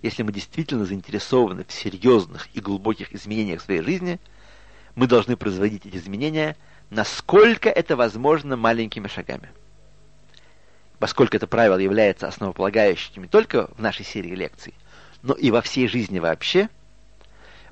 [0.00, 4.20] если мы действительно заинтересованы в серьезных и глубоких изменениях в своей жизни–
[4.94, 6.56] мы должны производить эти изменения,
[6.88, 9.50] насколько это возможно маленькими шагами.
[11.00, 14.72] Поскольку это правило является основополагающим не только в нашей серии лекций,
[15.22, 16.68] но и во всей жизни вообще,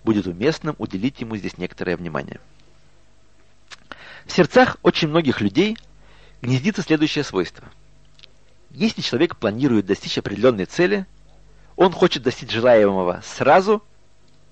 [0.02, 2.40] будет уместным уделить ему здесь некоторое внимание.
[4.26, 5.78] В сердцах очень многих людей
[6.44, 7.64] гнездится следующее свойство.
[8.70, 11.06] Если человек планирует достичь определенной цели,
[11.74, 13.82] он хочет достичь желаемого сразу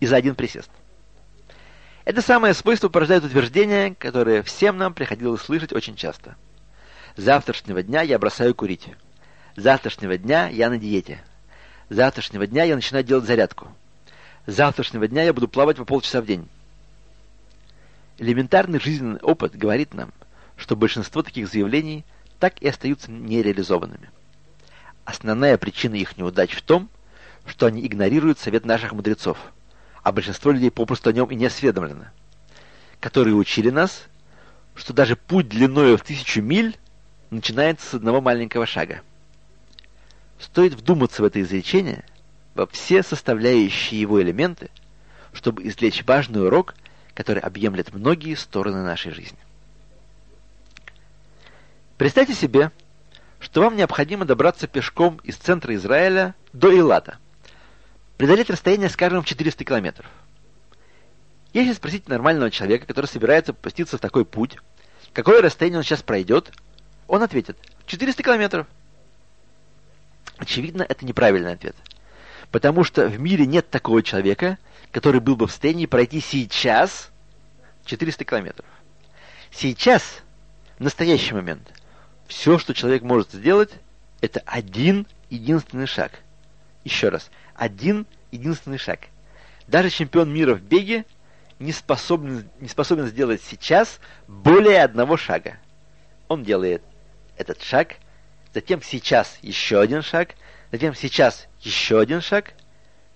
[0.00, 0.70] и за один присест.
[2.04, 6.36] Это самое свойство порождает утверждение, которое всем нам приходилось слышать очень часто.
[7.16, 8.88] завтрашнего дня я бросаю курить.
[9.56, 11.22] завтрашнего дня я на диете.
[11.90, 13.68] завтрашнего дня я начинаю делать зарядку.
[14.46, 16.48] завтрашнего дня я буду плавать по полчаса в день.
[18.18, 20.12] Элементарный жизненный опыт говорит нам,
[20.62, 22.04] что большинство таких заявлений
[22.38, 24.10] так и остаются нереализованными.
[25.04, 26.88] Основная причина их неудач в том,
[27.44, 29.36] что они игнорируют совет наших мудрецов–
[30.02, 32.06] а большинство людей попросту о нем и не осведомлено,
[33.00, 34.04] которые учили нас,
[34.74, 36.76] что даже путь длиною в тысячу миль
[37.30, 39.02] начинается с одного маленького шага.
[40.38, 42.04] Стоит вдуматься в это изречение,
[42.54, 44.70] во все составляющие его элементы,
[45.32, 46.74] чтобы извлечь важный урок,
[47.14, 49.38] который объемлет многие стороны нашей жизни.
[52.02, 52.72] Представьте себе,
[53.38, 57.18] что вам необходимо добраться пешком из центра Израиля до Илата–
[58.16, 60.10] преодолеть расстояние, скажем, в 400 километров.
[61.52, 64.58] Если спросить нормального человека, который собирается пуститься в такой путь,
[65.12, 66.50] какое расстояние он сейчас пройдет,
[67.06, 68.66] он ответит 400 километров.
[70.38, 71.76] Очевидно, это неправильный ответ.
[72.50, 74.58] Потому что в мире нет такого человека,
[74.90, 77.12] который был бы в состоянии пройти сейчас
[77.84, 78.66] 400 километров.
[79.52, 80.02] Сейчас,
[80.80, 81.72] в настоящий момент,
[82.26, 83.70] все, что человек может сделать,
[84.20, 86.20] это один единственный шаг.
[86.84, 89.00] Еще раз– один единственный шаг.
[89.66, 91.04] Даже чемпион мира в беге
[91.58, 95.58] не способен, не способен сделать сейчас более одного шага.
[96.28, 96.82] Он делает
[97.36, 97.96] этот шаг,
[98.52, 100.34] затем сейчас еще один шаг,
[100.72, 102.54] затем сейчас еще один шаг.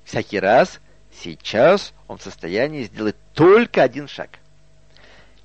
[0.05, 0.81] Всякий раз
[1.11, 4.31] сейчас он в состоянии сделать только один шаг.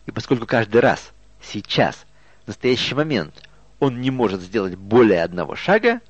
[0.05, 2.05] И поскольку каждый раз, сейчас,
[2.45, 3.33] в настоящий момент,
[3.81, 6.01] он не может сделать более одного шага,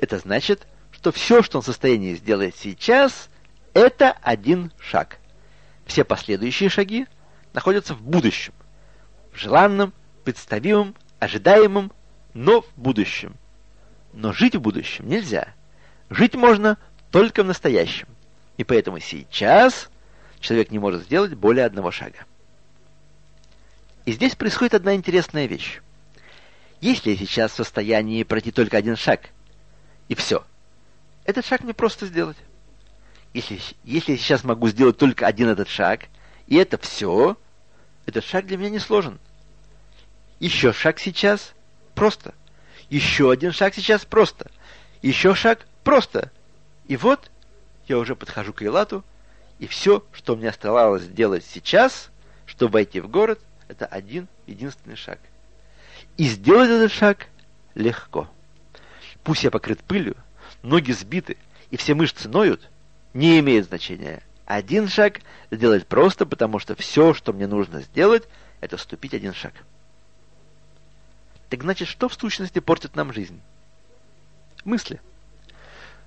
[0.00, 3.28] это значит, что все, что он в состоянии сделать сейчас,
[3.74, 5.18] это один шаг.
[5.84, 7.06] Все последующие шаги
[7.52, 8.54] находятся в будущем.
[9.32, 9.92] В желанном,
[10.24, 11.92] представимом, ожидаемом,
[12.32, 13.34] но в будущем.
[14.14, 15.48] Но жить в будущем нельзя.
[16.08, 16.78] Жить можно
[17.10, 18.08] только в настоящем.
[18.56, 19.90] И поэтому сейчас
[20.40, 22.24] человек не может сделать более одного шага.
[24.06, 25.82] И здесь происходит одна интересная вещь.
[26.80, 29.30] Если я сейчас в состоянии пройти только один шаг,
[30.08, 30.44] и все–
[31.28, 32.38] этот шаг мне просто сделать.
[33.34, 36.06] Если, если я сейчас могу сделать только один этот шаг,
[36.46, 37.36] и это все,
[38.06, 39.18] этот шаг для меня не сложен.
[40.40, 41.52] Еще шаг сейчас
[41.94, 42.32] просто.
[42.88, 44.50] Еще один шаг сейчас просто.
[45.02, 46.32] Еще шаг просто.
[46.86, 47.30] И вот
[47.88, 49.04] я уже подхожу к Илату,
[49.58, 52.08] и все, что мне оставалось сделать сейчас,
[52.46, 55.18] чтобы войти в город, это один единственный шаг.
[56.18, 57.28] И сделать этот шаг
[57.74, 58.28] легко.
[59.22, 60.16] пусть я покрыт пылью,
[60.62, 61.36] ноги сбиты
[61.70, 62.68] и все мышцы ноют,
[63.14, 64.22] не имеет значения.
[64.44, 65.20] Один шаг
[65.52, 68.24] сделать просто, потому что все, что мне нужно сделать,
[68.60, 69.52] это ступить один шаг.
[71.50, 73.40] Так значит, что в сущности портит нам жизнь?
[74.64, 75.00] Мысли.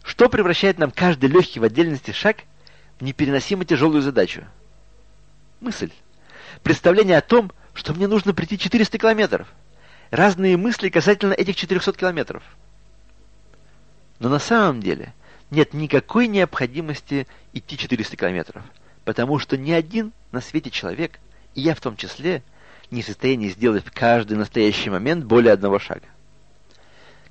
[0.03, 2.37] Что превращает нам каждый легкий в отдельности шаг
[2.99, 4.43] в непереносимо тяжелую задачу?
[5.61, 5.91] Мысль.
[6.63, 9.47] Представление о том, что мне нужно прийти 400 километров.
[10.11, 12.43] Разные мысли касательно этих 400 километров.
[14.19, 15.13] Но на самом деле
[15.49, 18.61] нет никакой необходимости идти 400 километров,
[19.05, 21.19] потому что ни один на свете человек,
[21.55, 22.43] и я в том числе,
[22.91, 26.07] не в состоянии сделать в каждый настоящий момент более одного шага.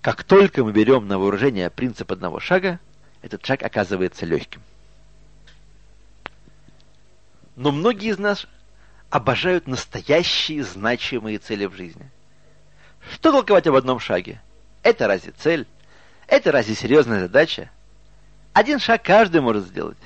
[0.01, 2.81] Как только мы берем на вооружение принцип одного шага,
[3.20, 4.62] этот шаг оказывается легким.
[7.57, 8.47] Но многие из нас
[9.11, 12.11] обожают настоящие значимые цели в жизни.
[13.09, 14.40] Что толковать об одном шаге?
[14.82, 15.66] Это разве цель?
[16.26, 17.70] Это разве серьезная задача?
[18.53, 19.98] Один шаг каждый может сделать.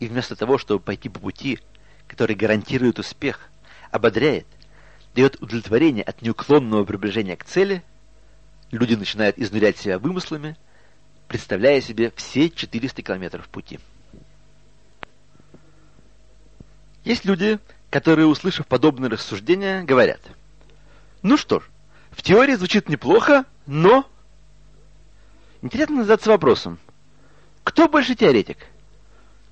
[0.00, 1.58] И вместо того, чтобы пойти по пути,
[2.06, 3.48] который гарантирует успех,
[3.90, 4.46] ободряет,
[5.14, 7.82] дает удовлетворение от неуклонного приближения к цели,
[8.70, 10.56] люди начинают изнурять себя вымыслами,
[11.28, 13.80] представляя себе все 400 километров пути.
[17.04, 17.58] Есть люди,
[17.90, 20.20] которые, услышав подобные рассуждения, говорят,
[21.26, 21.64] ну что ж,
[22.12, 24.08] в теории звучит неплохо, но...
[25.60, 26.78] Интересно задаться вопросом,
[27.64, 28.58] кто больше теоретик?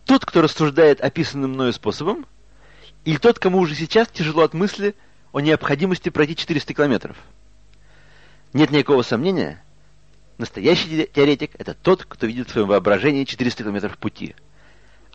[0.05, 2.27] Тот, кто рассуждает описанным мною способом,
[3.05, 4.95] или тот, кому уже сейчас тяжело от мысли
[5.33, 7.17] о необходимости пройти 400 километров?
[8.53, 9.61] Нет никакого сомнения,
[10.39, 14.37] настоящий теоретик– это тот, кто видит в своем воображении 400 километров пути.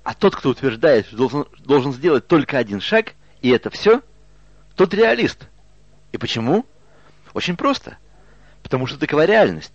[0.03, 4.01] А тот, кто утверждает, что должен, должен сделать только один шаг, и это все,
[4.75, 5.47] тот реалист.
[6.11, 6.65] И почему?
[7.33, 7.97] Очень просто.
[8.63, 9.73] Потому что такова реальность.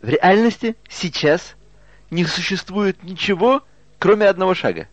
[0.00, 1.54] В реальности сейчас
[2.10, 3.62] не существует ничего,
[3.98, 4.88] кроме одного шага.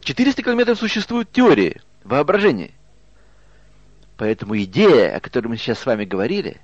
[0.00, 2.72] 400 километров существуют теории, воображение.
[4.16, 6.60] Поэтому идея, о которой мы сейчас с вами говорили,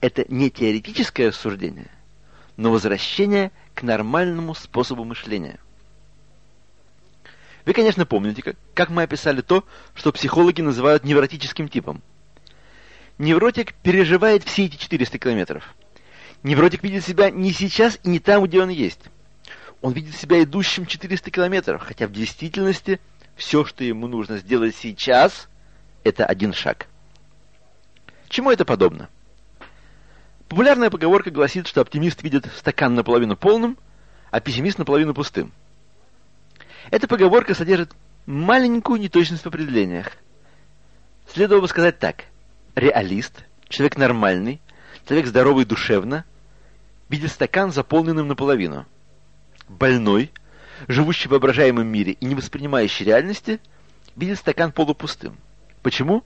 [0.00, 1.90] это не теоретическое рассуждение,
[2.56, 5.58] но возвращение к нормальному способу мышления.
[7.66, 9.64] Вы, конечно, помните, как, мы описали то,
[9.94, 12.02] что психологи называют невротическим типом.
[13.20, 15.74] Невротик переживает все эти 400 километров.
[16.42, 19.00] Невротик видит себя не сейчас и не там, где он есть.
[19.82, 22.98] Он видит себя идущим 400 километров, хотя в действительности
[23.36, 25.50] все, что ему нужно сделать сейчас,
[26.02, 26.86] это один шаг.
[28.30, 29.10] Чему это подобно?
[30.48, 33.76] Популярная поговорка гласит, что оптимист видит стакан наполовину полным,
[34.30, 35.52] а пессимист наполовину пустым.
[36.90, 37.92] Эта поговорка содержит
[38.24, 40.12] маленькую неточность в определениях.
[41.30, 42.29] Следовало бы сказать так.
[42.74, 44.60] Реалист, человек нормальный,
[45.06, 46.24] человек здоровый душевно,
[47.08, 48.86] видит стакан заполненным наполовину.
[49.68, 50.30] Больной,
[50.86, 53.60] живущий в воображаемом мире и не воспринимающий реальности,
[54.16, 55.36] видит стакан полупустым.
[55.82, 56.24] Почему?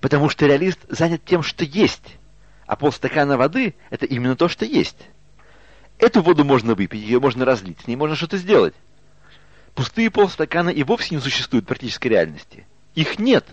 [0.00, 2.18] Потому что реалист занят тем, что есть,
[2.66, 5.08] а полстакана воды– это именно то, что есть.
[5.98, 8.74] Эту воду можно выпить, ее можно разлить, с ней можно что-то сделать.
[9.74, 12.66] Пустые полстакана и вовсе не существуют в практической реальности.
[12.94, 13.46] Их нет.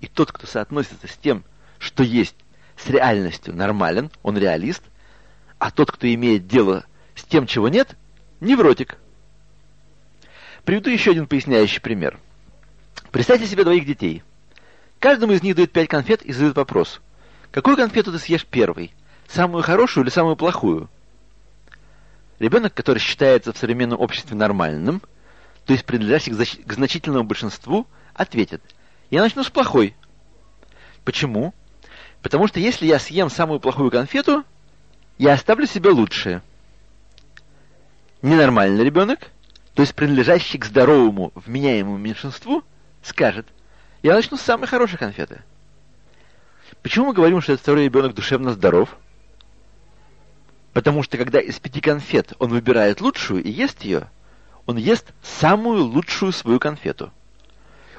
[0.00, 1.44] И тот, кто соотносится с тем,
[1.78, 2.36] что есть,
[2.76, 4.82] с реальностью нормален, он реалист,
[5.58, 6.84] а тот, кто имеет дело
[7.14, 7.96] с тем, чего нет,
[8.40, 8.96] невротик.
[10.64, 12.18] Приведу еще один поясняющий пример.
[13.10, 14.22] Представьте себе двоих детей.
[14.98, 17.00] Каждому из них дают пять конфет и задают вопрос.
[17.50, 18.94] Какую конфету ты съешь первый?
[19.28, 20.88] Самую хорошую или самую плохую?
[22.38, 25.02] Ребенок, который считается в современном обществе нормальным,
[25.66, 28.62] то есть принадлежащий к значительному большинству, ответит,
[29.10, 29.96] я начну с плохой.
[31.04, 31.54] Почему?
[32.22, 34.44] Потому что если я съем самую плохую конфету,
[35.18, 36.42] я оставлю себе лучшее.
[38.22, 39.30] Ненормальный ребенок,
[39.74, 42.62] то есть принадлежащий к здоровому, вменяемому меньшинству,
[43.02, 43.46] скажет,
[44.02, 45.42] я начну с самой хорошей конфеты.
[46.82, 48.96] Почему мы говорим, что этот второй ребенок душевно здоров?
[50.72, 54.08] Потому что когда из пяти конфет он выбирает лучшую и ест ее,
[54.66, 57.12] он ест самую лучшую свою конфету.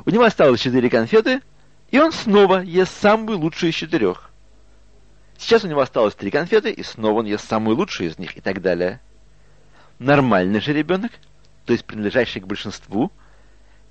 [0.06, 1.42] У него осталось четыре конфеты,
[1.92, 4.32] и он снова ест самую лучшую из четырех.
[5.38, 8.42] Сейчас у него осталось три конфеты, и снова он ест самую лучшую из них, и
[8.42, 9.00] так далее.
[10.00, 11.12] Нормальный же ребенок,
[11.66, 13.12] то есть принадлежащий к большинству,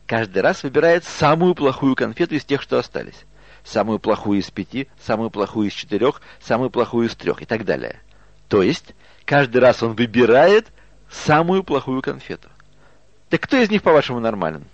[0.07, 3.27] каждый раз выбирает самую плохую конфету из тех, что остались.
[3.63, 8.01] Самую плохую из пяти, самую плохую из четырех, самую плохую из трех, и так далее.
[8.49, 8.95] То есть,
[9.25, 10.67] каждый раз он выбирает
[11.11, 12.49] самую плохую конфету.
[13.29, 14.65] Так кто из них, по-вашему, нормален?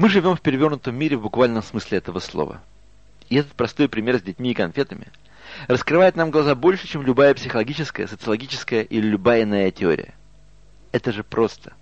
[0.00, 2.62] Мы живем в перевернутом мире в буквальном смысле этого слова.
[3.28, 5.08] И этот простой пример с детьми и конфетами
[5.68, 10.14] раскрывает нам глаза больше, чем любая психологическая, социологическая или любая иная теория.
[10.90, 11.74] Это же просто.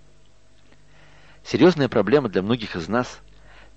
[1.45, 3.21] Серьезная проблема для многих из нас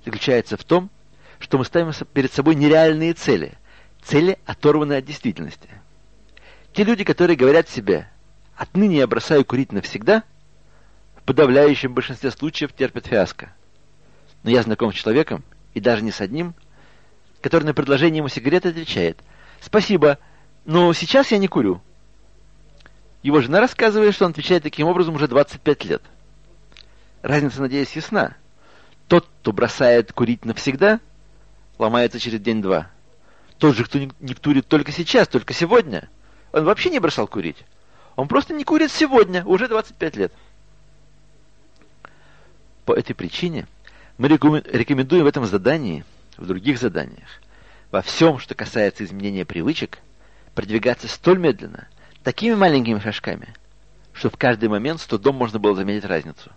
[0.05, 0.91] заключается в том,
[1.39, 3.53] что мы ставим перед собой нереальные цели,
[4.03, 5.69] цели, оторванные от действительности.
[6.73, 8.09] Те люди, которые говорят себе
[8.57, 10.25] «отныне я бросаю курить навсегда»,
[11.15, 13.53] в подавляющем большинстве случаев терпят фиаско.
[14.43, 16.55] Но я знаком с человеком, и даже не с одним,
[17.41, 19.19] который на предложение ему сигареты отвечает
[19.61, 20.19] «Спасибо,
[20.65, 21.81] но сейчас я не курю».
[23.23, 26.03] Его жена рассказывает, что он отвечает таким образом уже 25 лет.
[27.23, 28.37] Разница, надеюсь, ясна.
[29.07, 30.99] Тот, кто бросает курить навсегда,
[31.79, 32.91] ломается через день-два.
[33.59, 36.09] Тот же, кто не, курит только сейчас, только сегодня,
[36.53, 37.65] он вообще не бросал курить.
[38.17, 40.33] Он просто не курит сегодня, уже 25 лет.
[42.85, 43.69] По этой причине
[44.19, 46.05] мы рекомендуем в этом задании,
[46.37, 47.29] в других заданиях,
[47.91, 49.99] во всем, что касается изменения привычек,
[50.55, 51.89] продвигаться столь медленно,
[52.23, 53.55] такими маленькими шажками,
[54.13, 56.51] что в каждый момент с трудом можно было заметить разницу.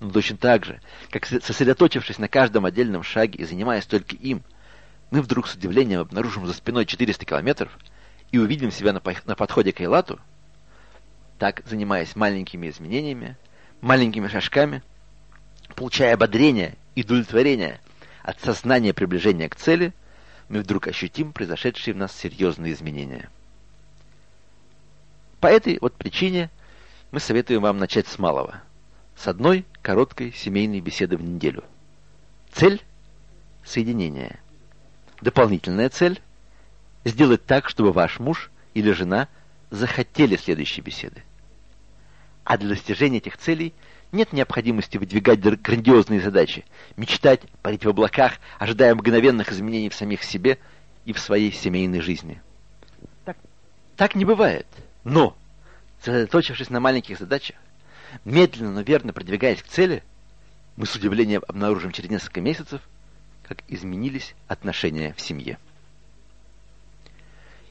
[0.00, 0.80] Но точно так же,
[1.10, 4.42] как сосредоточившись на каждом отдельном шаге и занимаясь только им,
[5.10, 7.76] мы вдруг с удивлением обнаружим за спиной 400 километров
[8.30, 10.20] и увидим себя на, на подходе к Эйлату,
[11.38, 13.36] так, занимаясь маленькими изменениями,
[13.80, 14.82] маленькими шажками,
[15.74, 17.80] получая ободрение и удовлетворение
[18.22, 19.92] от сознания приближения к цели,
[20.48, 23.28] мы вдруг ощутим произошедшие в нас серьезные изменения.
[25.40, 26.50] По этой вот причине
[27.10, 28.62] мы советуем вам начать с малого–
[29.18, 31.64] с одной короткой семейной беседы в неделю.
[32.52, 32.80] Цель–
[33.64, 34.38] соединение.
[35.20, 36.20] Дополнительная цель–
[37.04, 39.28] сделать так, чтобы ваш муж или жена
[39.70, 41.24] захотели следующей беседы.
[42.44, 43.74] А для достижения этих целей
[44.12, 46.64] нет необходимости выдвигать грандиозные задачи,
[46.96, 50.58] мечтать, парить в облаках, ожидая мгновенных изменений в самих себе
[51.04, 52.40] и в своей семейной жизни.
[53.24, 53.36] Так,
[53.96, 54.66] так не бывает.
[55.04, 55.36] Но,
[56.00, 57.56] сосредоточившись на маленьких задачах,
[58.24, 60.02] медленно, но верно продвигаясь к цели,
[60.76, 62.80] мы с удивлением обнаружим через несколько месяцев,
[63.42, 65.58] как изменились отношения в семье.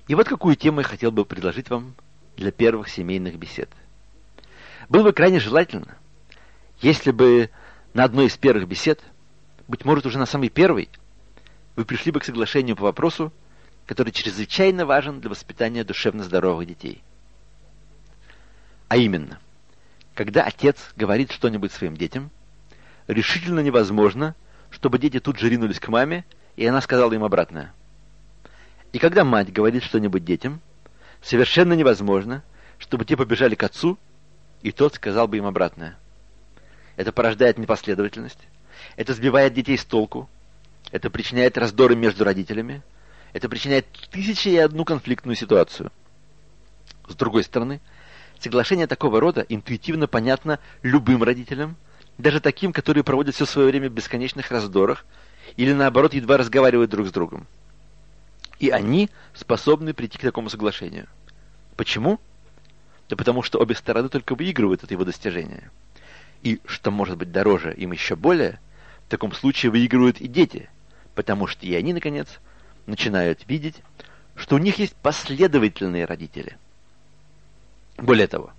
[0.08, 1.96] И вот какую тему я хотел бы предложить вам
[2.38, 3.70] для первых семейных бесед.
[4.90, 5.98] Было бы крайне желательно,
[6.82, 7.50] если бы
[7.94, 9.02] на одной из первых бесед,
[9.68, 10.90] быть может уже на самой первой,
[11.76, 13.32] вы пришли бы к соглашению по вопросу,
[13.86, 17.02] который чрезвычайно важен для воспитания душевно здоровых детей.
[18.88, 19.40] А именно,
[20.14, 22.30] когда отец говорит что-нибудь своим детям,
[23.08, 24.36] решительно невозможно,
[24.70, 26.26] чтобы дети тут же ринулись к маме,
[26.56, 27.74] и она сказала им обратное.
[28.94, 30.62] И когда мать говорит что-нибудь детям,
[31.22, 32.44] совершенно невозможно,
[32.78, 33.98] чтобы те побежали к отцу,
[34.62, 35.98] и тот сказал бы им обратное.
[36.98, 38.40] Это порождает непоследовательность,
[38.98, 40.30] это сбивает детей с толку,
[40.92, 42.82] это причиняет раздоры между родителями,
[43.32, 45.92] это причиняет тысячи и одну конфликтную ситуацию.
[47.08, 47.80] С другой стороны,
[48.40, 51.76] Соглашение такого рода интуитивно понятно любым родителям,
[52.18, 55.06] даже таким, которые проводят все свое время в бесконечных раздорах
[55.56, 57.48] или, наоборот, едва разговаривают друг с другом.
[58.60, 61.08] И они способны прийти к такому соглашению.
[61.76, 62.20] Почему?
[63.10, 65.72] Да потому что обе стороны только выигрывают от его достижения.
[66.48, 68.60] И, что может быть дороже им еще более,
[69.06, 70.70] в таком случае выигрывают и дети,
[71.16, 72.40] потому что и они, наконец,
[72.86, 73.76] начинают видеть,
[74.36, 76.58] что у них есть последовательные родители–
[77.98, 78.52] более того,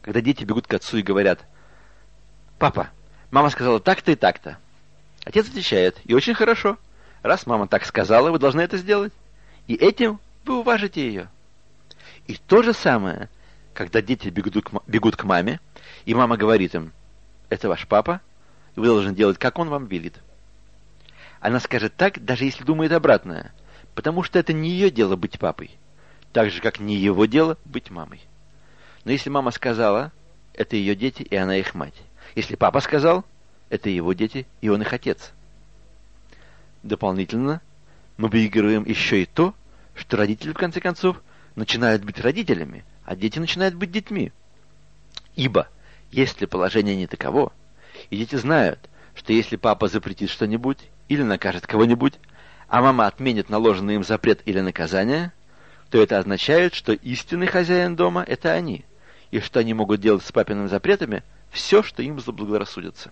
[0.00, 1.40] когда дети бегут к отцу и говорят,
[2.58, 2.88] «Папа,
[3.30, 4.58] мама сказала так-то и так-то»,
[5.24, 6.78] отец отвечает, «И очень хорошо.
[7.22, 9.12] Раз мама так сказала, вы должны это сделать.
[9.66, 11.28] И этим вы уважите ее».
[12.26, 13.28] И то же самое,
[13.74, 15.60] когда дети бегут к, бегут к маме,
[16.06, 16.92] и мама говорит им,
[17.50, 18.22] «Это ваш папа,
[18.74, 20.18] и вы должны делать, как он вам велит».
[21.40, 23.52] Она скажет так, даже если думает обратное,
[23.94, 25.70] потому что это не ее дело быть папой,
[26.32, 28.20] так же, как не его дело быть мамой.
[29.04, 30.12] Но если мама сказала,
[30.54, 31.94] это ее дети, и она их мать.
[32.34, 33.24] Если папа сказал,
[33.70, 35.32] это его дети, и он их отец.
[36.82, 37.60] Дополнительно
[38.16, 39.54] мы выигрываем еще и то,
[39.94, 41.22] что родители, в конце концов,
[41.56, 44.32] начинают быть родителями, а дети начинают быть детьми.
[45.36, 45.68] Ибо,
[46.10, 47.52] если положение не таково,
[48.10, 48.78] и дети знают,
[49.14, 52.14] что если папа запретит что-нибудь или накажет кого-нибудь,
[52.68, 55.32] а мама отменит наложенный им запрет или наказание,
[55.90, 58.84] то это означает, что истинный хозяин дома– это они–
[59.30, 63.10] и что они могут делать с папиными запретами все, что им заблагорассудится.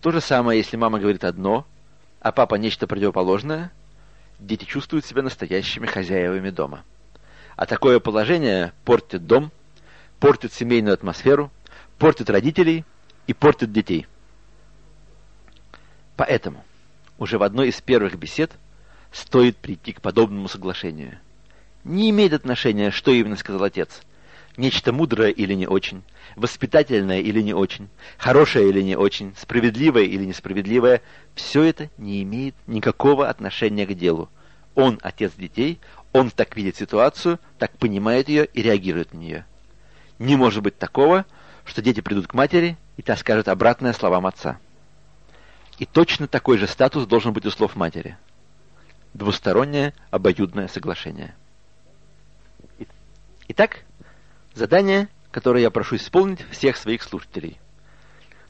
[0.00, 1.66] То же самое, если мама говорит одно,
[2.20, 3.70] а папа нечто противоположное,
[4.38, 6.84] дети чувствуют себя настоящими хозяевами дома.
[7.56, 9.50] А такое положение портит дом,
[10.18, 11.50] портит семейную атмосферу,
[12.00, 12.84] портит родителей
[13.26, 14.06] и портит детей.
[16.16, 16.64] Поэтому
[17.18, 18.50] уже в одной из первых бесед
[19.12, 21.18] стоит прийти к подобному соглашению.
[21.84, 24.00] Не имеет отношения, что именно сказал отец.
[24.56, 26.02] Нечто мудрое или не очень,
[26.36, 31.02] воспитательное или не очень, хорошее или не очень, справедливое или несправедливое,
[31.34, 34.30] все это не имеет никакого отношения к делу.
[34.74, 35.78] Он отец детей,
[36.12, 39.46] он так видит ситуацию, так понимает ее и реагирует на нее.
[40.18, 41.26] Не может быть такого,
[41.64, 44.58] что дети придут к матери, и та скажет обратное словам отца.
[45.78, 48.16] И точно такой же статус должен быть у слов матери.
[49.14, 51.34] Двустороннее обоюдное соглашение.
[53.48, 53.80] Итак,
[54.54, 57.58] задание, которое я прошу исполнить всех своих слушателей.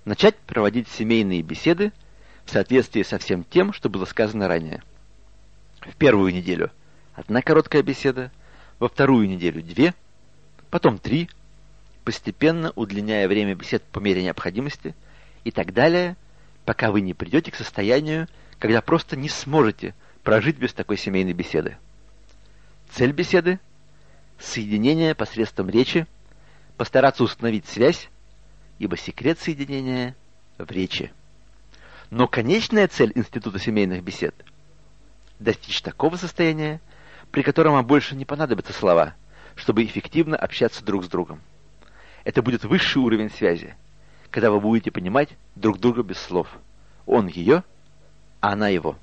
[0.04, 1.92] Начать проводить семейные беседы
[2.44, 4.82] в соответствии со всем тем, что было сказано ранее.
[5.80, 6.70] В первую неделю
[7.14, 8.30] одна короткая беседа,
[8.78, 9.94] во вторую неделю две,
[10.70, 11.30] потом три,
[12.10, 14.96] постепенно удлиняя время бесед по мере необходимости
[15.44, 16.16] и так далее,
[16.64, 18.26] пока вы не придете к состоянию,
[18.58, 19.94] когда просто не сможете
[20.24, 21.76] прожить без такой семейной беседы.
[22.90, 23.60] Цель беседы–
[24.40, 26.04] соединение посредством речи,
[26.76, 28.08] постараться установить связь,
[28.80, 30.16] ибо секрет соединения
[30.58, 31.12] в речи.
[32.10, 34.34] Но конечная цель Института семейных бесед–
[35.38, 36.80] достичь такого состояния,
[37.30, 39.14] при котором вам больше не понадобятся слова,
[39.54, 41.40] чтобы эффективно общаться друг с другом.
[42.24, 43.74] Это будет высший уровень связи,
[44.30, 46.48] когда вы будете понимать друг друга без слов.
[47.06, 47.64] Он ее,
[48.40, 48.96] а она его.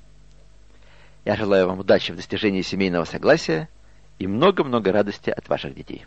[1.24, 3.68] Я желаю вам удачи в достижении семейного согласия
[4.18, 6.06] и много-много радости от ваших детей.